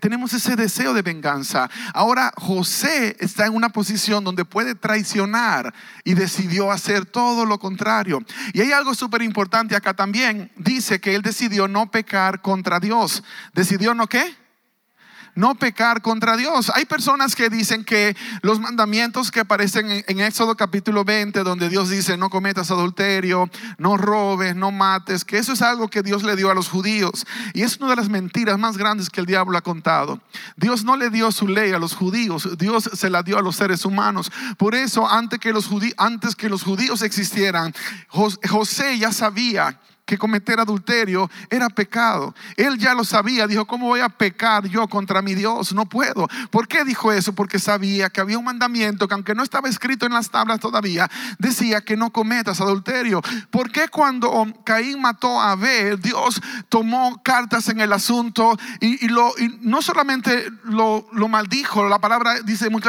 [0.00, 1.70] tenemos ese deseo de venganza.
[1.92, 8.20] Ahora José está en una posición donde puede traicionar y decidió hacer todo lo contrario.
[8.54, 10.50] Y hay algo súper importante acá también.
[10.56, 13.22] Dice que él decidió no pecar contra Dios.
[13.52, 14.47] ¿Decidió no qué?
[15.38, 16.72] No pecar contra Dios.
[16.74, 21.88] Hay personas que dicen que los mandamientos que aparecen en, Éxodo capítulo 20, donde Dios
[21.90, 23.48] dice no cometas adulterio,
[23.78, 27.24] no robes, no mates, que eso es algo que Dios le dio a los judíos.
[27.54, 30.20] Y es una de las mentiras más grandes que el diablo ha contado.
[30.56, 33.54] Dios no le dio su ley a los judíos, Dios se la dio a los
[33.54, 34.32] seres humanos.
[34.56, 37.72] Por eso, antes que los judíos, antes que los judíos existieran,
[38.08, 42.34] José ya sabía que cometer adulterio era pecado.
[42.56, 45.74] Él ya lo sabía, dijo, ¿cómo voy a pecar yo contra mi Dios?
[45.74, 46.26] No puedo.
[46.50, 47.34] ¿Por qué dijo eso?
[47.34, 51.10] Porque sabía que había un mandamiento que aunque no estaba escrito en las tablas todavía,
[51.38, 53.20] decía que no cometas adulterio.
[53.50, 56.40] ¿Por qué cuando Caín mató a Abel, Dios
[56.70, 59.08] tomó cartas en el asunto y,
[59.60, 62.80] no solamente lo, maldijo, la palabra dice muy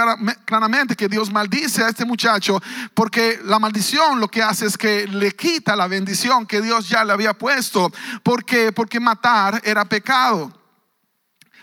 [0.46, 2.62] claramente que Dios maldice a este muchacho
[2.94, 7.09] porque la maldición lo que hace es que le quita la bendición que Dios ya
[7.12, 7.92] había puesto.
[8.24, 10.54] porque Porque matar era pecado.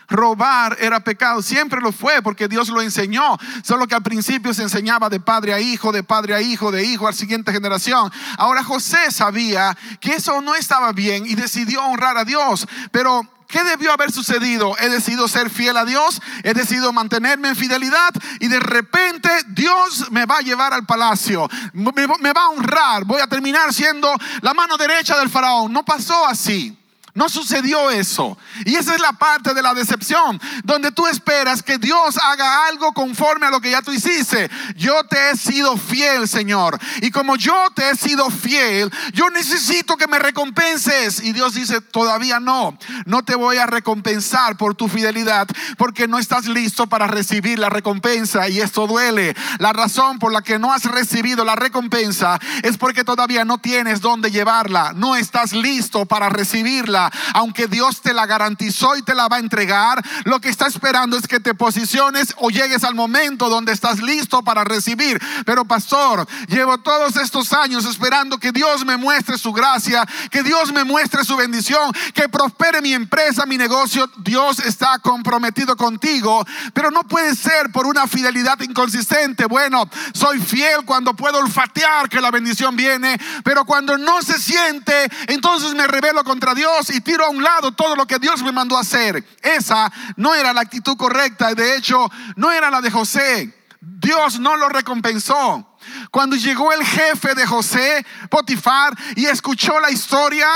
[0.09, 4.63] Robar era pecado, siempre lo fue porque Dios lo enseñó, solo que al principio se
[4.63, 8.09] enseñaba de padre a hijo, de padre a hijo, de hijo a la siguiente generación.
[8.37, 13.63] Ahora José sabía que eso no estaba bien y decidió honrar a Dios, pero ¿Qué
[13.63, 14.75] debió haber sucedido?
[14.79, 20.11] He decidido ser fiel a Dios, he decidido mantenerme en fidelidad y de repente Dios
[20.11, 24.53] me va a llevar al palacio, me, va a honrar, voy a terminar siendo la
[24.53, 25.71] mano derecha del faraón.
[25.71, 26.77] No pasó así.
[27.17, 28.37] No sucedió eso.
[28.63, 32.93] Y esa es la parte de la decepción, donde tú esperas que Dios haga algo
[32.93, 34.51] conforme a lo que ya tú hiciste.
[34.75, 36.77] Yo te he sido fiel, Señor.
[37.01, 41.23] Y como yo te he sido fiel, yo necesito que me recompenses.
[41.23, 42.77] Y Dios dice, todavía no.
[43.07, 45.47] No te voy a recompensar por tu fidelidad,
[45.79, 48.47] porque no estás listo para recibir la recompensa.
[48.47, 49.35] Y esto duele.
[49.57, 54.01] La razón por la que no has recibido la recompensa es porque todavía no tienes
[54.01, 54.93] dónde llevarla.
[54.93, 59.39] No estás listo para recibirla aunque Dios te la garantizó y te la va a
[59.39, 63.99] entregar, lo que está esperando es que te posiciones o llegues al momento donde estás
[64.01, 65.21] listo para recibir.
[65.45, 70.71] Pero pastor, llevo todos estos años esperando que Dios me muestre su gracia, que Dios
[70.73, 74.09] me muestre su bendición, que prospere mi empresa, mi negocio.
[74.17, 79.45] Dios está comprometido contigo, pero no puede ser por una fidelidad inconsistente.
[79.45, 85.09] Bueno, soy fiel cuando puedo olfatear que la bendición viene, pero cuando no se siente,
[85.27, 88.51] entonces me revelo contra Dios y tiro a un lado todo lo que Dios me
[88.51, 89.23] mandó hacer.
[89.41, 93.53] Esa no era la actitud correcta, de hecho no era la de José.
[93.79, 95.77] Dios no lo recompensó.
[96.11, 100.47] Cuando llegó el jefe de José, Potifar, y escuchó la historia,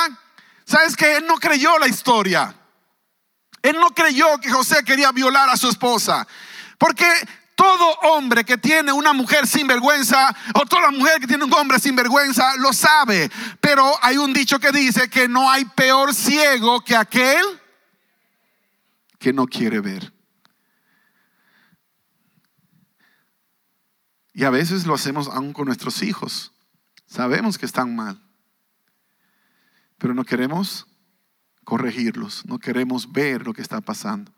[0.65, 2.55] ¿sabes que Él no creyó la historia.
[3.61, 6.27] Él no creyó que José quería violar a su esposa.
[6.77, 7.07] Porque
[7.61, 11.77] todo hombre que tiene una mujer sin vergüenza o toda mujer que tiene un hombre
[11.77, 13.29] sin vergüenza lo sabe.
[13.59, 17.45] Pero hay un dicho que dice que no hay peor ciego que aquel
[19.19, 20.11] que no quiere ver.
[24.33, 26.51] Y a veces lo hacemos aún con nuestros hijos.
[27.05, 28.19] Sabemos que están mal,
[29.99, 30.87] pero no queremos
[31.63, 34.33] corregirlos, no queremos ver lo que está pasando.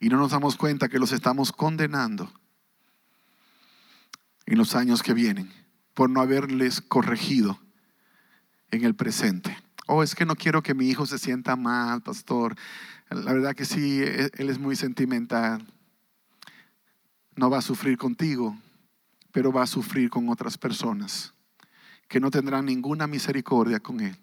[0.00, 2.32] Y no nos damos cuenta que los estamos condenando
[4.46, 5.52] en los años que vienen
[5.94, 7.60] por no haberles corregido
[8.70, 9.56] en el presente.
[9.86, 12.56] Oh, es que no quiero que mi hijo se sienta mal, pastor.
[13.10, 15.64] La verdad que sí, e, él es muy sentimental.
[17.36, 18.56] No va a sufrir contigo,
[19.32, 21.34] pero va a sufrir con otras personas
[22.08, 24.16] que no tendrán ninguna misericordia con él,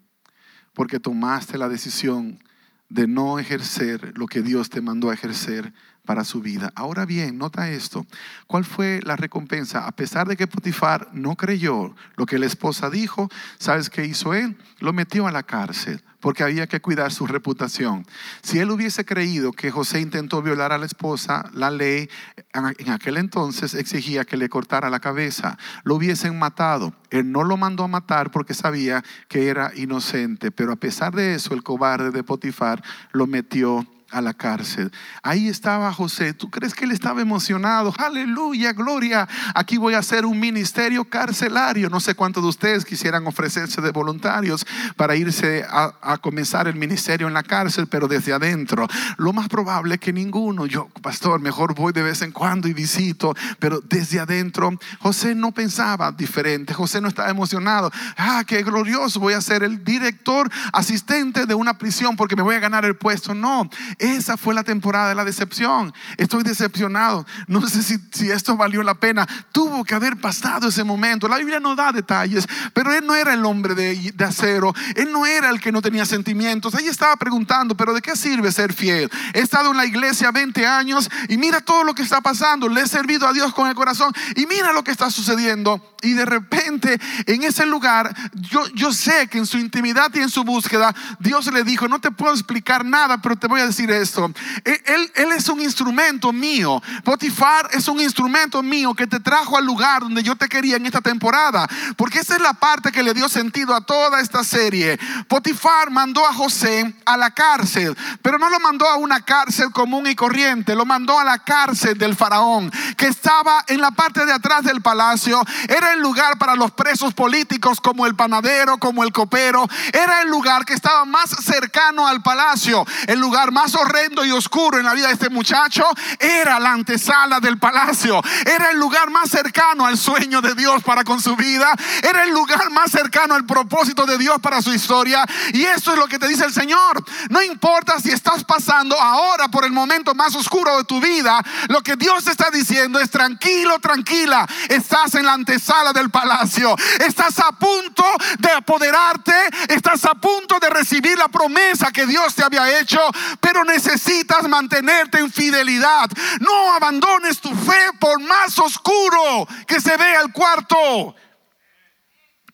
[0.72, 2.42] porque tomaste la decisión
[2.88, 5.72] de no ejercer lo que Dios te mandó a ejercer
[6.04, 6.72] para su vida.
[6.74, 8.06] Ahora bien, nota esto.
[8.46, 9.86] ¿Cuál fue la recompensa?
[9.86, 14.34] A pesar de que Potifar no creyó lo que la esposa dijo, ¿sabes qué hizo
[14.34, 14.56] él?
[14.78, 18.06] Lo metió a la cárcel porque había que cuidar su reputación.
[18.40, 22.08] Si él hubiese creído que José intentó violar a la esposa, la ley
[22.54, 26.94] en aquel entonces exigía que le cortara la cabeza, lo hubiesen matado.
[27.10, 31.34] Él no lo mandó a matar porque sabía que era inocente, pero a pesar de
[31.34, 34.92] eso el cobarde de Potifar lo metió a la cárcel.
[35.22, 36.32] Ahí estaba José.
[36.32, 37.92] ¿Tú crees que él estaba emocionado?
[37.98, 39.28] Aleluya, gloria.
[39.54, 41.90] Aquí voy a hacer un ministerio carcelario.
[41.90, 44.64] No sé cuántos de ustedes quisieran ofrecerse de voluntarios
[44.96, 48.86] para irse a, comenzar el ministerio en la cárcel, pero desde adentro.
[49.18, 50.66] Lo más probable que ninguno.
[50.66, 55.50] Yo, pastor, mejor voy de vez en cuando y visito, pero desde adentro José no
[55.52, 56.72] pensaba diferente.
[56.72, 57.90] José no estaba emocionado.
[58.16, 59.18] Ah, qué glorioso.
[59.18, 62.94] Voy a ser el director asistente de una prisión porque me voy a ganar el
[62.94, 63.34] puesto.
[63.34, 63.68] No,
[64.04, 65.92] esa fue la temporada de la decepción.
[66.16, 67.26] Estoy decepcionado.
[67.46, 69.26] No sé si, esto valió la pena.
[69.52, 71.28] Tuvo que haber pasado ese momento.
[71.28, 74.74] La Biblia no da detalles, pero él no era el hombre de, de acero.
[74.94, 76.74] Él no era el que no tenía sentimientos.
[76.74, 79.10] Ahí estaba preguntando, pero ¿de qué sirve ser fiel?
[79.32, 82.68] He estado en la iglesia 20 años y mira todo lo que está pasando.
[82.68, 85.96] Le he servido a Dios con el corazón y mira lo que está sucediendo.
[86.02, 90.28] Y de repente en ese lugar, yo, yo sé que en su intimidad y en
[90.28, 93.90] su búsqueda, Dios le dijo, no te puedo explicar nada, pero te voy a decir
[94.00, 94.30] esto.
[94.64, 96.82] E, él, él es un instrumento mío.
[97.04, 100.86] Potifar es un instrumento mío que te trajo al lugar donde yo te quería en
[100.86, 101.68] esta temporada.
[101.96, 104.98] Porque esa es la parte que le dio sentido a toda esta serie.
[105.28, 110.06] Potifar mandó a José a la cárcel, pero no lo mandó a una cárcel común
[110.06, 114.32] y corriente, lo mandó a la cárcel del faraón, que estaba en la parte de
[114.32, 115.42] atrás del palacio.
[115.68, 119.68] Era el lugar para los presos políticos como el panadero, como el copero.
[119.92, 124.78] Era el lugar que estaba más cercano al palacio, el lugar más horrendo y oscuro
[124.78, 125.84] en la vida de este muchacho
[126.18, 128.20] era la antesala del palacio.
[128.44, 131.72] Era el lugar más cercano al sueño de Dios para con su vida.
[132.02, 135.24] Era el lugar más cercano al propósito de Dios para su historia.
[135.52, 137.04] Y eso es lo que te dice el Señor.
[137.28, 141.42] No importa si estás pasando ahora por el momento más oscuro de tu vida.
[141.68, 144.46] Lo que Dios está diciendo es tranquilo, tranquila.
[144.68, 146.74] Estás en la antesala del palacio.
[147.00, 148.04] Estás a punto
[148.38, 149.34] de apoderarte.
[149.68, 153.00] Estás a punto de recibir la promesa que Dios te había hecho
[153.40, 156.08] pero necesitas mantenerte en fidelidad.
[156.40, 161.14] No abandones tu fe por más oscuro que se vea el cuarto.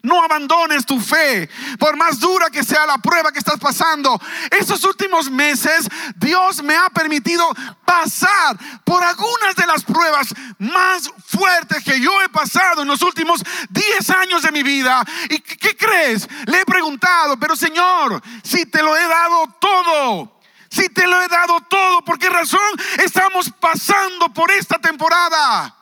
[0.03, 4.19] No abandones tu fe, por más dura que sea la prueba que estás pasando.
[4.51, 7.47] Estos últimos meses Dios me ha permitido
[7.85, 13.43] pasar por algunas de las pruebas más fuertes que yo he pasado en los últimos
[13.69, 15.05] 10 años de mi vida.
[15.29, 16.27] ¿Y qué crees?
[16.47, 20.40] Le he preguntado, pero Señor, si te lo he dado todo,
[20.71, 22.61] si te lo he dado todo, ¿por qué razón
[23.03, 25.77] estamos pasando por esta temporada?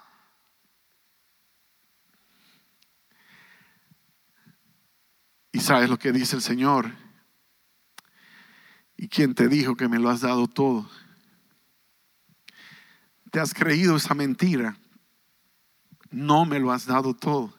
[5.53, 6.91] Y sabes lo que dice el Señor.
[8.97, 10.89] ¿Y quién te dijo que me lo has dado todo?
[13.31, 14.79] Te has creído esa mentira.
[16.11, 17.55] No me lo has dado todo.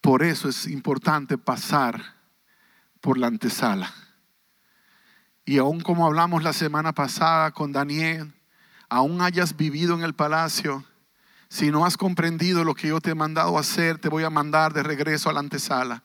[0.00, 2.16] Por eso es importante pasar
[3.00, 3.94] por la antesala.
[5.44, 8.32] Y aún como hablamos la semana pasada con Daniel,
[8.88, 10.84] aún hayas vivido en el palacio,
[11.48, 14.72] si no has comprendido lo que yo te he mandado hacer, te voy a mandar
[14.72, 16.04] de regreso a la antesala.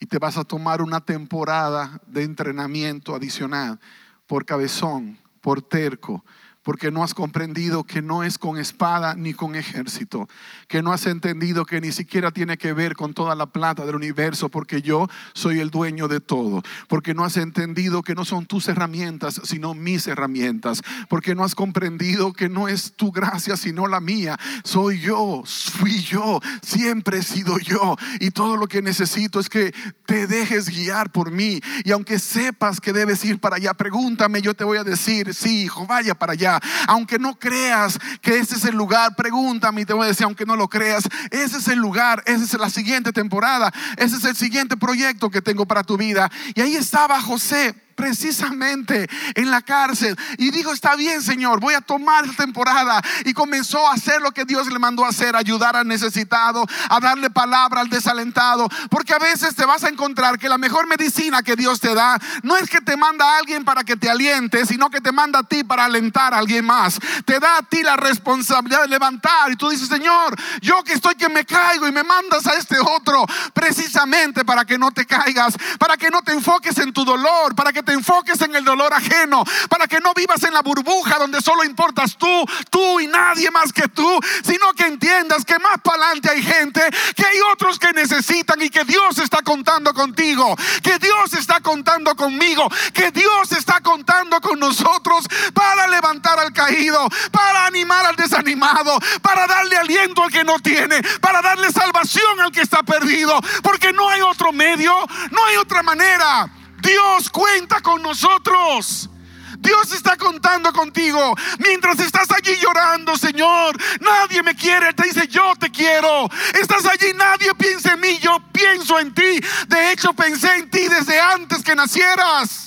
[0.00, 3.78] Y te vas a tomar una temporada de entrenamiento adicional
[4.26, 6.24] por cabezón, por terco,
[6.66, 10.28] porque no has comprendido que no es con espada ni con ejército,
[10.66, 13.94] que no has entendido que ni siquiera tiene que ver con toda la plata del
[13.94, 18.46] universo, porque yo soy el dueño de todo, porque no has entendido que no son
[18.46, 23.86] tus herramientas, sino mis herramientas, porque no has comprendido que no es tu gracia, sino
[23.86, 29.38] la mía, soy yo, fui yo, siempre he sido yo, y todo lo que necesito
[29.38, 29.72] es que
[30.04, 34.52] te dejes guiar por mí, y aunque sepas que debes ir para allá, pregúntame, yo
[34.52, 36.55] te voy a decir, sí, hijo, vaya para allá
[36.86, 40.46] Aunque no creas que ese es el lugar, pregúntame y te voy a decir, aunque
[40.46, 44.36] no lo creas, ese es el lugar, esa es la siguiente temporada, ese es el
[44.36, 46.30] siguiente proyecto que tengo para tu vida.
[46.54, 50.16] Y ahí estaba José precisamente en la cárcel.
[50.38, 53.02] Y dijo, está bien, Señor, voy a tomar temporada.
[53.24, 57.00] Y comenzó a hacer lo que Dios le mandó a hacer, ayudar al necesitado, a
[57.00, 58.68] darle palabra al desalentado.
[58.90, 62.18] Porque a veces te vas a encontrar que la mejor medicina que Dios te da
[62.42, 65.40] no es que te manda a alguien para que te aliente, sino que te manda
[65.40, 66.98] a ti para alentar a alguien más.
[67.24, 69.50] Te da a ti la responsabilidad de levantar.
[69.50, 72.78] Y tú dices, Señor, yo que estoy que me caigo y me mandas a este
[72.78, 73.24] otro,
[73.54, 77.72] precisamente para que no te caigas, para que no te enfoques en tu dolor, para
[77.72, 81.40] que te enfoques en el dolor ajeno, para que no vivas en la burbuja donde
[81.40, 86.04] solo importas tú, tú y nadie más que tú, sino que entiendas que más para
[86.04, 86.82] adelante hay gente,
[87.14, 92.14] que hay otros que necesitan y que Dios está contando contigo, que Dios está contando
[92.14, 98.98] conmigo, que Dios está contando con nosotros para levantar al caído, para animar al desanimado,
[99.22, 103.92] para darle aliento al que no tiene, para darle salvación al que está perdido, porque
[103.92, 104.92] no hay otro medio,
[105.30, 106.50] no hay otra manera.
[106.86, 109.10] Dios cuenta con nosotros.
[109.58, 111.34] Dios está contando contigo.
[111.58, 114.92] Mientras estás allí llorando, Señor, nadie me quiere.
[114.92, 116.28] Te dice, yo te quiero.
[116.60, 119.40] Estás allí, nadie piensa en mí, yo pienso en ti.
[119.68, 122.65] De hecho, pensé en ti desde antes que nacieras.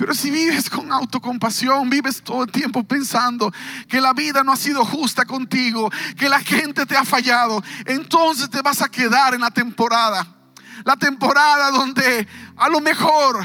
[0.00, 3.52] Pero si vives con autocompasión, vives todo el tiempo pensando
[3.86, 8.48] que la vida no ha sido justa contigo, que la gente te ha fallado, entonces
[8.48, 10.26] te vas a quedar en la temporada.
[10.86, 12.26] La temporada donde
[12.56, 13.44] a lo mejor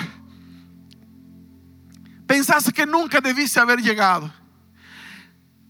[2.25, 4.33] pensaste que nunca debiste haber llegado.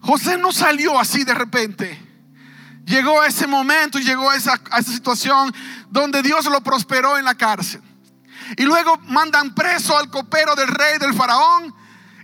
[0.01, 1.99] José no salió así de repente.
[2.85, 5.51] Llegó a ese momento y llegó a esa, situación
[5.89, 7.81] donde Dios lo prosperó en la cárcel.
[8.57, 11.73] Y luego mandan preso al copero del rey del faraón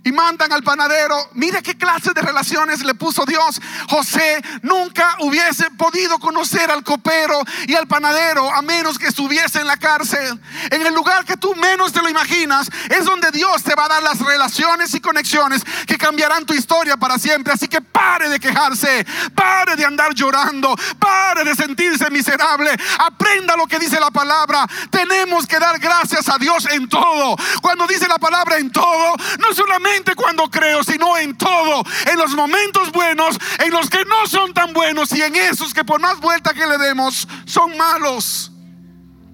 [0.04, 1.30] y mandan al panadero.
[1.34, 3.60] Mire qué clase de relaciones le puso Dios.
[3.88, 9.66] José nunca hubiese podido conocer al copero y al panadero a menos que estuviese en
[9.66, 10.40] la cárcel.
[10.70, 13.88] En el lugar que tú menos te lo imaginas es donde Dios te va a
[13.88, 17.52] dar las relaciones y conexiones que cambiarán tu historia para siempre.
[17.52, 22.70] Así que pare de quejarse, pare de andar llorando, pare de sentirse miserable.
[22.98, 24.66] Aprenda lo que dice la palabra.
[24.90, 27.36] Tenemos que dar gracias a Dios en todo.
[27.60, 32.34] Cuando dice la palabra en todo, no solamente cuando creo, sino en todo, en los
[32.34, 36.20] momentos buenos, en los que no son tan buenos y en esos que por más
[36.20, 38.52] vuelta que le demos son malos.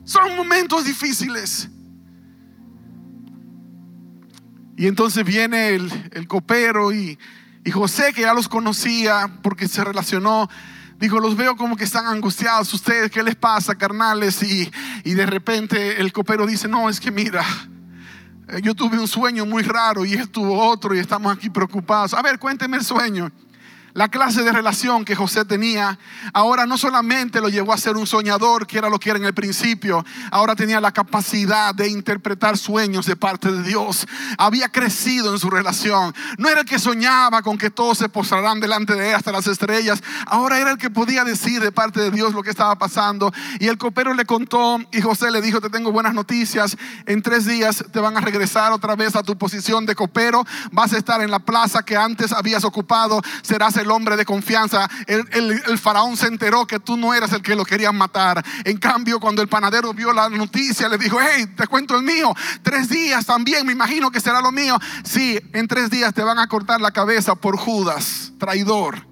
[0.05, 1.69] Son momentos difíciles.
[4.77, 7.19] Y entonces viene el, copero y,
[7.73, 10.49] José, que ya los conocía porque se relacionó,
[10.99, 14.43] dijo, los veo como que están angustiados ustedes, ¿qué les pasa, carnales?
[14.43, 14.71] Y,
[15.05, 17.45] y de repente el copero dice, no, es que mira,
[18.63, 22.15] yo tuve un sueño muy raro y él tuvo otro y estamos aquí preocupados.
[22.15, 23.31] A ver, cuénteme el sueño.
[23.95, 25.99] La clase de relación que José tenía,
[26.33, 29.25] ahora no solamente lo llevó a ser un soñador, que era lo que era en
[29.25, 34.07] el principio, ahora tenía la capacidad de interpretar sueños de parte de Dios.
[34.37, 36.15] Había crecido en su relación.
[36.37, 39.47] No era el que soñaba con que todos se postrarán delante de él hasta las
[39.47, 40.03] estrellas.
[40.27, 43.33] Ahora era el que podía decir de parte de Dios lo que estaba pasando.
[43.59, 46.77] Y el copero le contó y José le dijo, te tengo buenas noticias.
[47.07, 50.45] En tres días te van a regresar otra vez a tu posición de copero.
[50.73, 53.23] Vas a estar en la plaza que antes habías ocupado.
[53.43, 54.89] Serás el hombre de confianza.
[55.07, 58.45] El, faraón se enteró que tú no eras el que lo querían matar.
[58.65, 62.35] En cambio, cuando el panadero vio la noticia, le dijo, hey, te cuento el mío.
[62.63, 64.79] Tres días también, me imagino que será lo mío.
[65.05, 69.07] Sí, en tres días te van a cortar la cabeza por Judas, traidor.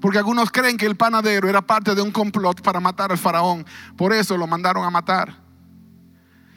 [0.00, 3.66] Porque algunos creen que el panadero era parte de un complot para matar al faraón.
[3.96, 5.34] Por eso lo mandaron a matar.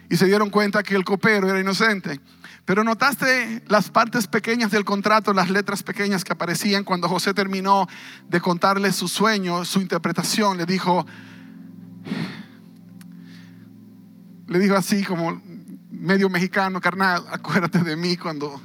[0.10, 2.20] Y se dieron cuenta que el copero era inocente.
[2.72, 7.86] Pero notaste las partes pequeñas del contrato, las letras pequeñas que aparecían cuando José terminó
[8.30, 10.58] de contarle su sueño, su interpretación.
[10.58, 11.06] Le dijo,
[14.48, 15.42] le dijo así como
[15.90, 18.62] medio mexicano, carnal, acuérdate de mí cuando,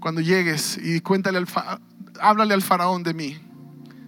[0.00, 1.46] cuando llegues y cuéntale al,
[2.18, 3.38] háblale al faraón de mí.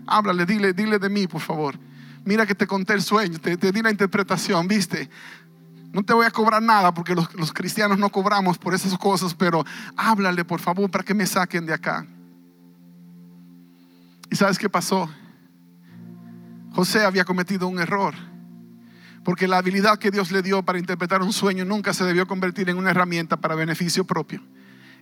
[0.06, 1.78] Háblale, dile, dile de mí, por favor.
[2.24, 5.10] Mira que te conté el sueño, te, te di la interpretación, viste.
[5.92, 9.64] No te voy a cobrar nada porque los, cristianos no cobramos por esas cosas, pero
[9.96, 12.06] háblale por favor para que me saquen de acá.
[14.30, 15.08] ¿Y sabes qué pasó?
[16.72, 18.14] José había cometido un error.
[19.24, 22.68] Porque la habilidad que Dios le dio para interpretar un sueño nunca se debió convertir
[22.68, 24.42] en una herramienta para beneficio propio.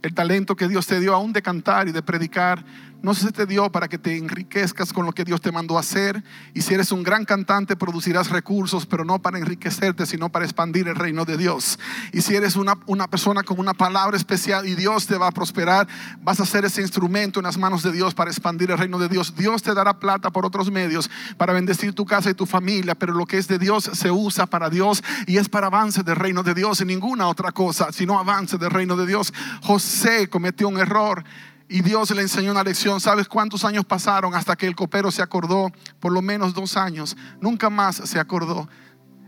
[0.02, 2.64] El talento que Dios te dio aún de cantar y de predicar
[3.06, 6.24] no se te dio para que te enriquezcas con lo que Dios te mandó hacer.
[6.54, 10.88] Y si eres un gran cantante, producirás recursos, pero no para enriquecerte, sino para expandir
[10.88, 11.78] el reino de Dios.
[12.12, 15.30] Y si eres una, una persona con una palabra especial y Dios te va a
[15.30, 15.86] prosperar,
[16.20, 19.08] vas a ser ese instrumento en las manos de Dios para expandir el reino de
[19.08, 19.36] Dios.
[19.36, 23.14] Dios te dará plata por otros medios para bendecir tu casa y tu familia, pero
[23.14, 26.42] lo que es de Dios se usa para Dios y es para avance del reino
[26.42, 29.32] de Dios y ninguna otra cosa, sino avance del reino de Dios.
[29.62, 31.22] José cometió un error
[31.68, 33.00] y Dios le enseñó una lección.
[33.00, 35.72] ¿Sabes cuántos años pasaron hasta que el copero se acordó?
[36.00, 37.16] Por lo menos dos años.
[37.40, 38.68] Nunca más se acordó.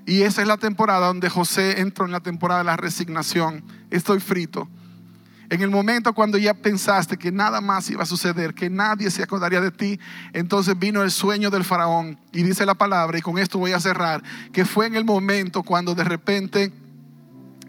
[0.07, 3.65] Y esa es la temporada donde José entró en la temporada de la resignación.
[3.91, 4.69] Estoy frito.
[5.51, 9.23] En el momento cuando ya pensaste que nada más iba a suceder, que nadie se
[9.23, 9.99] acordaría de ti,
[10.33, 12.21] entonces vino el sueño del faraón.
[12.33, 14.23] Y dice la palabra, y con esto voy a cerrar,
[14.53, 16.73] que fue en el momento cuando de repente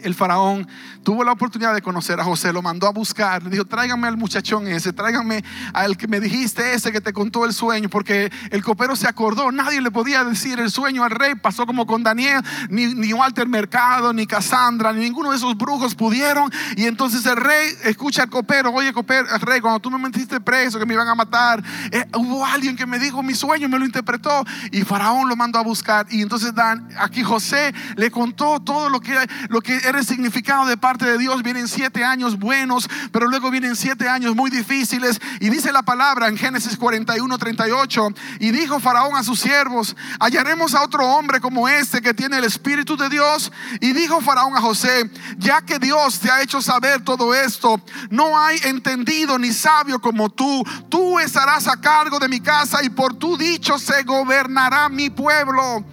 [0.01, 0.67] el faraón
[1.03, 4.17] tuvo la oportunidad de conocer a José, lo mandó a buscar, le dijo, tráigame al
[4.17, 5.43] muchachón ese, tráigame
[5.73, 9.51] al que me dijiste ese que te contó el sueño, porque el copero se acordó,
[9.51, 13.47] nadie le podía decir el sueño al rey, pasó como con Daniel, ni, ni Walter
[13.47, 18.29] Mercado, ni Cassandra, ni ninguno de esos brujos pudieron, y entonces el rey escucha al
[18.29, 22.05] copero, oye copero, rey, cuando tú me metiste preso, que me iban a matar, eh,
[22.15, 25.63] hubo alguien que me dijo mi sueño, me lo interpretó, y faraón lo mandó a
[25.63, 29.15] buscar, y entonces Dan, aquí José le contó todo lo que,
[29.49, 31.43] lo que el significado de parte de Dios.
[31.43, 35.19] Vienen siete años buenos, pero luego vienen siete años muy difíciles.
[35.39, 38.09] Y dice la palabra en Génesis 41, 38.
[38.39, 42.43] Y dijo Faraón a sus siervos: Hallaremos a otro hombre como este que tiene el
[42.43, 43.51] Espíritu de Dios.
[43.79, 48.37] Y dijo Faraón a José: Ya que Dios te ha hecho saber todo esto, no
[48.37, 50.63] hay entendido ni sabio como tú.
[50.89, 55.83] Tú estarás a cargo de mi casa y por tu dicho se gobernará mi pueblo.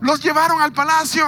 [0.00, 1.26] los llevaron al palacio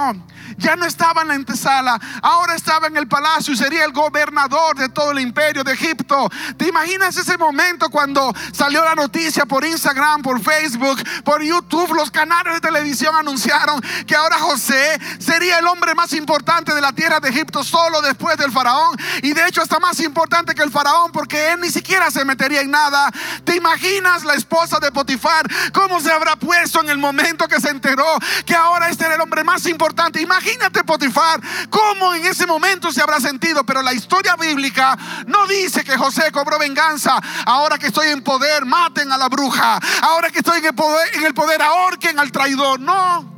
[0.59, 4.77] ya no estaba en la antesala, ahora estaba en el palacio y sería el gobernador
[4.77, 6.29] de todo el imperio de Egipto.
[6.57, 11.95] ¿Te imaginas ese momento cuando salió la noticia por Instagram, por Facebook, por YouTube?
[11.95, 16.93] Los canales de televisión anunciaron que ahora José sería el hombre más importante de la
[16.93, 18.97] tierra de Egipto solo después del faraón.
[19.23, 22.63] Y de hecho está más importante que el faraón porque él ni siquiera se metería
[22.63, 23.11] en nada.
[23.45, 25.47] ¿Te imaginas la esposa de Potifar?
[25.73, 29.21] ¿Cómo se habrá puesto en el momento que se enteró que ahora este era el
[29.21, 30.21] hombre más importante?
[30.21, 34.97] Imagínate Imagínate Potifar, cómo en ese momento se habrá sentido, pero la historia bíblica
[35.27, 37.21] no dice que José cobró venganza.
[37.45, 39.79] Ahora que estoy en poder, maten a la bruja.
[40.03, 42.81] Ahora que estoy en el poder, en el poder ahorquen al traidor.
[42.81, 43.37] No.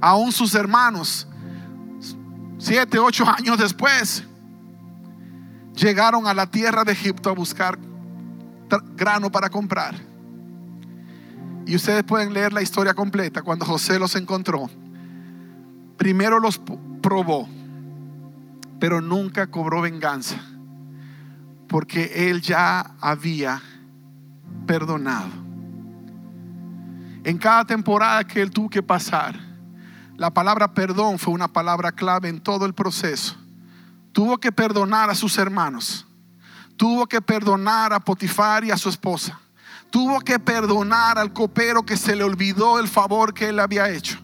[0.00, 1.28] Aún sus hermanos,
[2.58, 4.24] siete, ocho años después,
[5.76, 7.78] llegaron a la tierra de Egipto a buscar
[8.96, 9.94] grano para comprar.
[11.66, 14.68] Y ustedes pueden leer la historia completa cuando José los encontró
[16.00, 16.58] primero los
[17.02, 17.46] probó,
[18.78, 20.40] pero nunca cobró venganza,
[21.68, 23.60] porque él ya había
[24.66, 25.28] perdonado.
[27.22, 29.38] En cada temporada que él tuvo que pasar,
[30.16, 33.36] la palabra perdón fue una palabra clave en todo el proceso.
[34.12, 36.06] Tuvo que perdonar a sus hermanos,
[36.78, 39.38] tuvo que perdonar a Potifar y a su esposa,
[39.90, 44.18] tuvo que perdonar al copero que se le olvidó el favor que él había hecho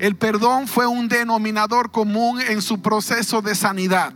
[0.00, 4.14] el perdón fue un denominador común en su proceso de sanidad.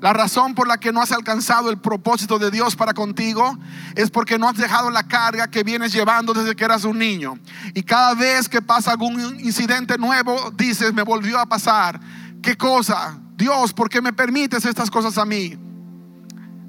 [0.00, 3.58] La razón por la que no has alcanzado el propósito de Dios para contigo
[3.94, 7.38] es porque no has dejado la carga que vienes llevando desde que eras un niño.
[7.74, 12.00] Y cada vez que pasa algún incidente nuevo, dices, me volvió a pasar.
[12.42, 13.18] ¿Qué cosa?
[13.36, 15.58] Dios, ¿por qué me permites estas cosas a mí?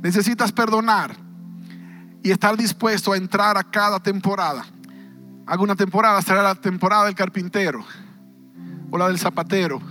[0.02, 1.16] Necesitas perdonar
[2.24, 4.66] y estar dispuesto a entrar a cada temporada.
[5.46, 7.86] Alguna temporada será la temporada del carpintero
[8.90, 9.82] o la del zapatero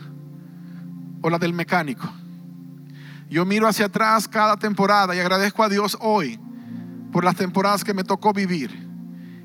[1.23, 2.09] o la del mecánico.
[3.29, 6.39] Yo miro hacia atrás cada temporada y agradezco a Dios hoy
[7.13, 8.87] por las temporadas que me tocó vivir.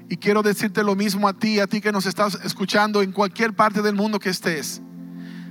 [0.09, 3.55] Y quiero decirte lo mismo a ti, a ti que nos estás escuchando en cualquier
[3.55, 4.81] parte del mundo que estés.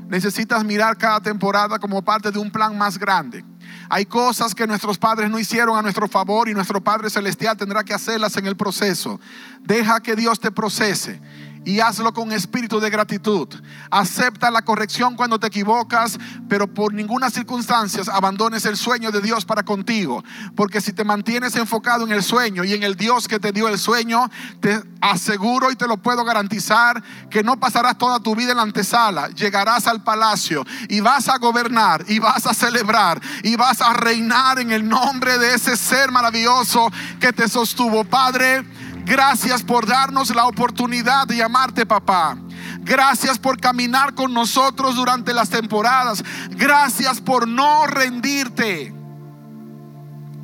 [0.08, 3.44] Necesitas mirar cada temporada como parte de un plan más grande.
[3.88, 7.84] Hay cosas que nuestros padres no hicieron a nuestro favor y nuestro Padre Celestial tendrá
[7.84, 9.20] que hacerlas en el proceso.
[9.62, 11.20] Deja que Dios te procese
[11.64, 13.48] y hazlo con espíritu de gratitud.
[13.90, 19.44] Acepta la corrección cuando te equivocas, pero por ninguna circunstancia abandones el sueño de Dios
[19.44, 20.24] para contigo.
[20.56, 23.68] Porque si te mantienes enfocado en el sueño y en el Dios que te dio
[23.68, 24.30] el sueño,
[24.60, 28.62] te aseguro y te lo puedo garantizar que no pasarás toda tu vida en la
[28.62, 29.28] antesala.
[29.28, 34.58] Llegarás al palacio y vas a gobernar y vas a celebrar y vas a reinar
[34.58, 38.04] en el nombre de ese ser maravilloso que te sostuvo.
[38.04, 38.64] Padre,
[39.10, 42.36] Gracias por darnos la oportunidad de llamarte papá.
[42.82, 46.22] Gracias por caminar con nosotros durante las temporadas.
[46.50, 48.94] Gracias por no rendirte.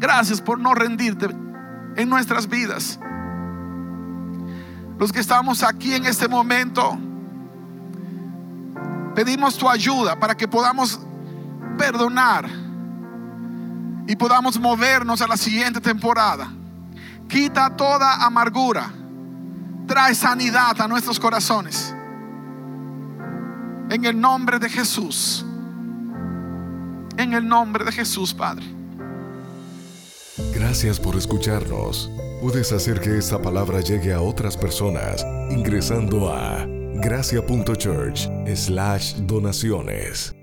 [0.01, 1.29] Gracias por no rendirte
[1.95, 2.99] en nuestras vidas.
[4.99, 6.99] Los que estamos aquí en este momento,
[9.15, 10.99] pedimos tu ayuda para que podamos
[11.79, 12.51] perdonar
[14.09, 16.51] y podamos movernos a la siguiente temporada.
[17.29, 18.93] Quita toda amargura.
[19.87, 21.95] Trae sanidad a nuestros corazones.
[23.91, 25.45] En el nombre de Jesús.
[27.17, 28.65] En el nombre de Jesús, Padre.
[30.53, 32.11] Gracias por escucharnos.
[32.43, 36.67] Puedes hacer que esta palabra llegue a otras personas ingresando a
[37.01, 40.36] gracia.church slash donaciones.